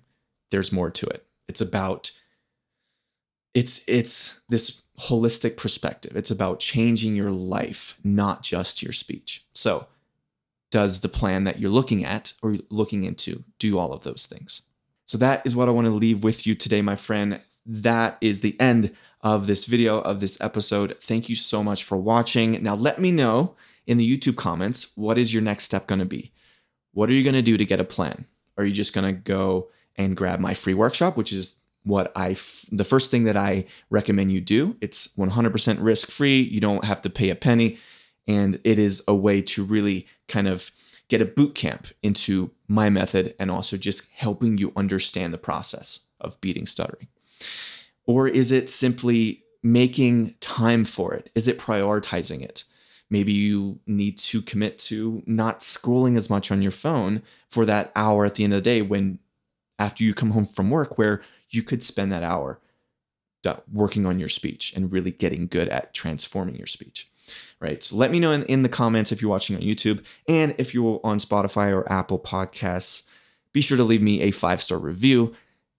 There's 0.52 0.72
more 0.72 0.90
to 0.90 1.06
it. 1.08 1.26
It's 1.50 1.60
about 1.60 2.12
it's 3.54 3.84
it's 3.90 4.40
this 4.48 4.84
holistic 5.02 5.58
perspective. 5.58 6.16
It's 6.16 6.32
about 6.32 6.62
changing 6.62 7.18
your 7.18 7.30
life, 7.30 7.96
not 8.06 8.42
just 8.42 8.82
your 8.82 8.94
speech. 8.94 9.46
So, 9.54 9.88
does 10.72 11.02
the 11.02 11.10
plan 11.10 11.44
that 11.44 11.60
you're 11.60 11.70
looking 11.70 12.06
at 12.06 12.32
or 12.42 12.60
looking 12.70 13.04
into 13.04 13.44
do 13.60 13.78
all 13.78 13.92
of 13.92 14.04
those 14.04 14.26
things? 14.26 14.62
So 15.06 15.18
that 15.18 15.46
is 15.46 15.54
what 15.54 15.68
I 15.68 15.72
want 15.72 15.88
to 15.88 15.92
leave 15.92 16.24
with 16.24 16.48
you 16.48 16.56
today, 16.56 16.82
my 16.82 16.96
friend. 16.96 17.42
That 17.66 18.18
is 18.22 18.40
the 18.40 18.58
end 18.62 18.96
of 19.22 19.48
this 19.48 19.66
video, 19.66 20.00
of 20.00 20.22
this 20.22 20.40
episode. 20.40 20.98
Thank 21.00 21.28
you 21.28 21.36
so 21.36 21.64
much 21.64 21.84
for 21.84 21.98
watching. 21.98 22.64
Now, 22.64 22.76
let 22.76 23.00
me 23.00 23.12
know 23.12 23.56
in 23.86 23.98
the 23.98 24.18
YouTube 24.18 24.38
comments 24.38 24.92
what 24.96 25.18
is 25.18 25.34
your 25.34 25.44
next 25.44 25.66
step 25.66 25.86
going 25.86 26.00
to 26.00 26.06
be? 26.06 26.32
What 26.98 27.12
are 27.12 27.14
you 27.14 27.24
going 27.24 27.36
to 27.36 27.44
do 27.44 27.58
to 27.58 27.64
get 27.64 27.80
a 27.80 27.84
plan? 27.84 28.26
Are 28.58 28.66
you 28.66 28.74
just 28.74 28.92
going 28.92 29.06
to 29.06 29.12
go 29.12 29.70
and 29.98 30.18
grab 30.18 30.40
my 30.40 30.56
free 30.56 30.74
workshop, 30.74 31.16
which 31.16 31.32
is 31.32 31.62
what 31.84 32.12
I 32.16 32.32
f- 32.32 32.66
the 32.72 32.84
first 32.84 33.12
thing 33.12 33.26
that 33.26 33.38
I 33.38 33.66
recommend 33.92 34.32
you 34.32 34.42
do. 34.42 34.78
It's 34.82 35.10
100% 35.10 35.78
risk 35.80 36.10
free. 36.10 36.42
You 36.42 36.60
don't 36.60 36.86
have 36.86 37.04
to 37.04 37.12
pay 37.12 37.30
a 37.30 37.36
penny, 37.36 37.78
and 38.28 38.60
it 38.64 38.80
is 38.80 39.04
a 39.08 39.14
way 39.14 39.44
to 39.44 39.64
really 39.64 40.08
kind 40.28 40.48
of 40.48 40.72
get 41.08 41.22
a 41.22 41.26
boot 41.26 41.54
camp 41.54 41.90
into 42.02 42.50
my 42.68 42.90
method 42.90 43.36
and 43.40 43.52
also 43.52 43.78
just 43.78 44.12
helping 44.14 44.58
you 44.58 44.74
understand 44.76 45.32
the 45.32 45.38
process 45.38 46.08
of 46.20 46.42
beating 46.42 46.66
stuttering. 46.66 47.10
Or 48.08 48.28
is 48.28 48.52
it 48.52 48.70
simply 48.70 49.44
making 49.62 50.34
time 50.40 50.84
for 50.84 51.14
it? 51.14 51.30
Is 51.36 51.48
it 51.48 51.60
prioritizing 51.60 52.42
it? 52.42 52.64
Maybe 53.10 53.32
you 53.32 53.80
need 53.88 54.18
to 54.20 54.42
commit 54.42 54.78
to 54.80 55.24
not 55.26 55.60
scrolling 55.62 56.18
as 56.18 56.30
much 56.30 56.52
on 56.52 56.62
your 56.62 56.72
phone 56.72 57.24
for 57.50 57.66
that 57.66 57.92
hour 57.96 58.26
at 58.26 58.36
the 58.36 58.44
end 58.44 58.54
of 58.54 58.58
the 58.58 58.70
day 58.70 58.82
when 58.82 59.20
after 59.80 60.04
you 60.04 60.14
come 60.14 60.32
home 60.32 60.46
from 60.46 60.70
work 60.70 60.98
where 60.98 61.22
you 61.50 61.64
could 61.64 61.82
spend 61.82 62.12
that 62.12 62.24
hour 62.24 62.60
uh, 63.46 63.56
working 63.72 64.06
on 64.06 64.20
your 64.20 64.28
speech 64.28 64.74
and 64.76 64.92
really 64.92 65.12
getting 65.12 65.48
good 65.48 65.70
at 65.70 65.94
transforming 65.94 66.56
your 66.56 66.68
speech 66.68 67.10
right? 67.60 67.84
So 67.84 67.98
let 67.98 68.10
me 68.10 68.22
know 68.22 68.32
in, 68.32 68.44
in 68.44 68.62
the 68.62 68.70
comments 68.70 69.12
if 69.12 69.22
you're 69.22 69.32
watching 69.32 69.56
on 69.58 69.62
youtube. 69.62 70.04
And 70.30 70.56
if 70.58 70.74
you're 70.74 71.02
on 71.04 71.18
spotify 71.18 71.74
or 71.74 71.90
apple 71.92 72.20
podcasts 72.20 73.08
be 73.54 73.62
sure 73.62 73.78
to 73.78 73.84
leave 73.84 74.02
me 74.02 74.22
a 74.22 74.32
five 74.32 74.62
star 74.62 74.78
review 74.78 75.34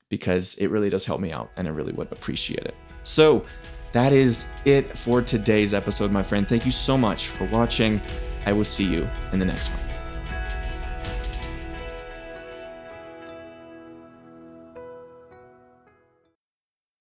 because 0.08 0.56
it 0.56 0.66
really 0.68 0.90
does 0.90 1.04
help 1.04 1.20
me 1.20 1.30
out 1.30 1.50
and 1.56 1.68
i 1.68 1.70
really 1.70 1.92
would 1.92 2.10
appreciate 2.10 2.64
it. 2.64 2.74
So 3.04 3.44
that 3.92 4.12
is 4.12 4.50
it 4.64 4.96
for 4.96 5.22
today's 5.22 5.74
episode 5.74 6.10
my 6.10 6.22
friend. 6.22 6.48
Thank 6.48 6.64
you 6.66 6.72
so 6.72 6.96
much 6.96 7.28
for 7.28 7.44
watching. 7.46 8.00
I 8.46 8.52
will 8.52 8.64
see 8.64 8.84
you 8.84 9.08
in 9.32 9.38
the 9.38 9.46
next 9.46 9.68
one 9.70 9.87